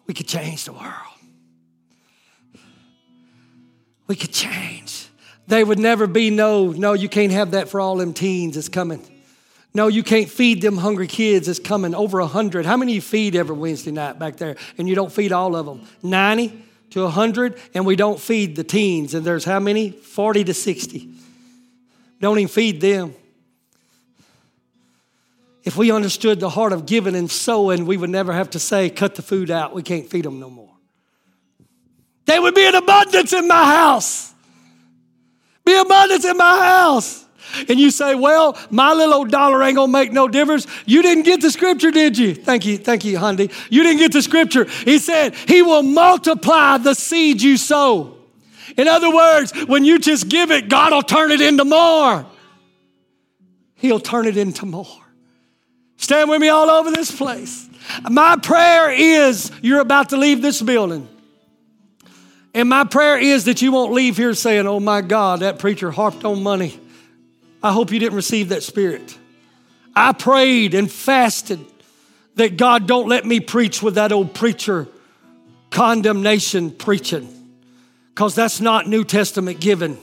[0.06, 0.94] we could change the world.
[4.08, 5.10] We could change.
[5.48, 8.56] They would never be no, no, you can't have that for all them teens.
[8.56, 9.06] It's coming.
[9.74, 11.48] No, you can't feed them hungry kids.
[11.48, 11.94] It's coming.
[11.94, 12.66] Over a hundred.
[12.66, 14.56] How many you feed every Wednesday night back there?
[14.78, 15.86] And you don't feed all of them?
[16.02, 16.64] 90?
[16.92, 19.14] To 100 and we don't feed the teens.
[19.14, 19.92] And there's how many?
[19.92, 21.10] 40 to 60.
[22.20, 23.14] Don't even feed them.
[25.64, 28.90] If we understood the heart of giving and sowing, we would never have to say,
[28.90, 29.74] cut the food out.
[29.74, 30.72] We can't feed them no more.
[32.26, 34.34] There would be an abundance in my house.
[35.66, 37.27] Be abundance in my house.
[37.70, 40.68] And you say, well, my little old dollar ain't gonna make no difference.
[40.86, 42.36] You didn't get the scripture, did you?
[42.36, 43.52] Thank you, thank you, Hundy.
[43.70, 44.66] You didn't get the scripture.
[44.66, 48.18] He said, He will multiply the seed you sow.
[48.78, 52.26] In other words, when you just give it, God will turn it into more.
[53.76, 54.86] He'll turn it into more.
[55.98, 57.68] Stand with me all over this place.
[58.10, 61.08] My prayer is you're about to leave this building.
[62.54, 65.92] And my prayer is that you won't leave here saying, oh my God, that preacher
[65.92, 66.80] harped on money.
[67.68, 69.18] I hope you didn't receive that spirit.
[69.94, 71.60] I prayed and fasted
[72.36, 74.88] that God don't let me preach with that old preacher
[75.70, 77.28] condemnation preaching
[78.10, 79.98] because that's not New Testament given.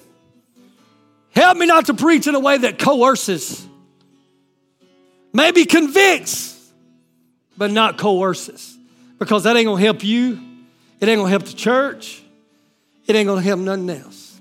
[1.31, 3.67] Help me not to preach in a way that coerces,
[5.33, 6.71] maybe convicts,
[7.57, 8.77] but not coerces
[9.19, 10.39] because that ain't gonna help you.
[11.01, 12.23] It ain't gonna help the church.
[13.07, 14.39] It ain't gonna help nothing else.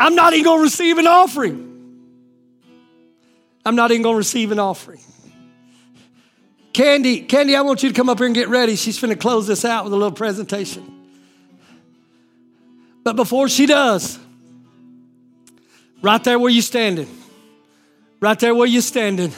[0.00, 1.73] I'm not even gonna receive an offering.
[3.64, 5.00] I'm not even going to receive an offering.
[6.72, 8.74] Candy, Candy, I want you to come up here and get ready.
[8.76, 10.90] She's going to close this out with a little presentation.
[13.04, 14.18] But before she does,
[16.02, 17.08] right there where you're standing,
[18.20, 19.32] right there where you're standing,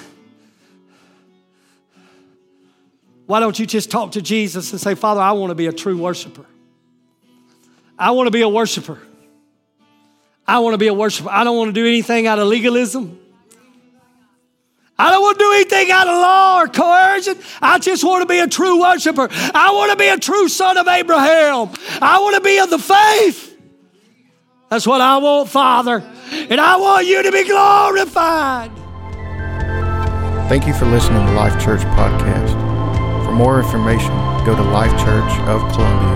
[3.26, 5.72] why don't you just talk to Jesus and say, Father, I want to be a
[5.72, 6.46] true worshiper.
[7.98, 8.98] I want to be a worshiper.
[10.46, 11.28] I want to be a worshiper.
[11.30, 13.20] I don't want to do anything out of legalism.
[14.98, 17.38] I don't want to do anything out of law or coercion.
[17.60, 19.28] I just want to be a true worshiper.
[19.30, 21.70] I want to be a true son of Abraham.
[22.00, 23.58] I want to be of the faith.
[24.70, 26.02] That's what I want, Father.
[26.32, 28.70] And I want you to be glorified.
[30.48, 32.54] Thank you for listening to Life Church Podcast.
[33.24, 34.10] For more information,
[34.46, 36.15] go to lifechurchofcolumbia.org.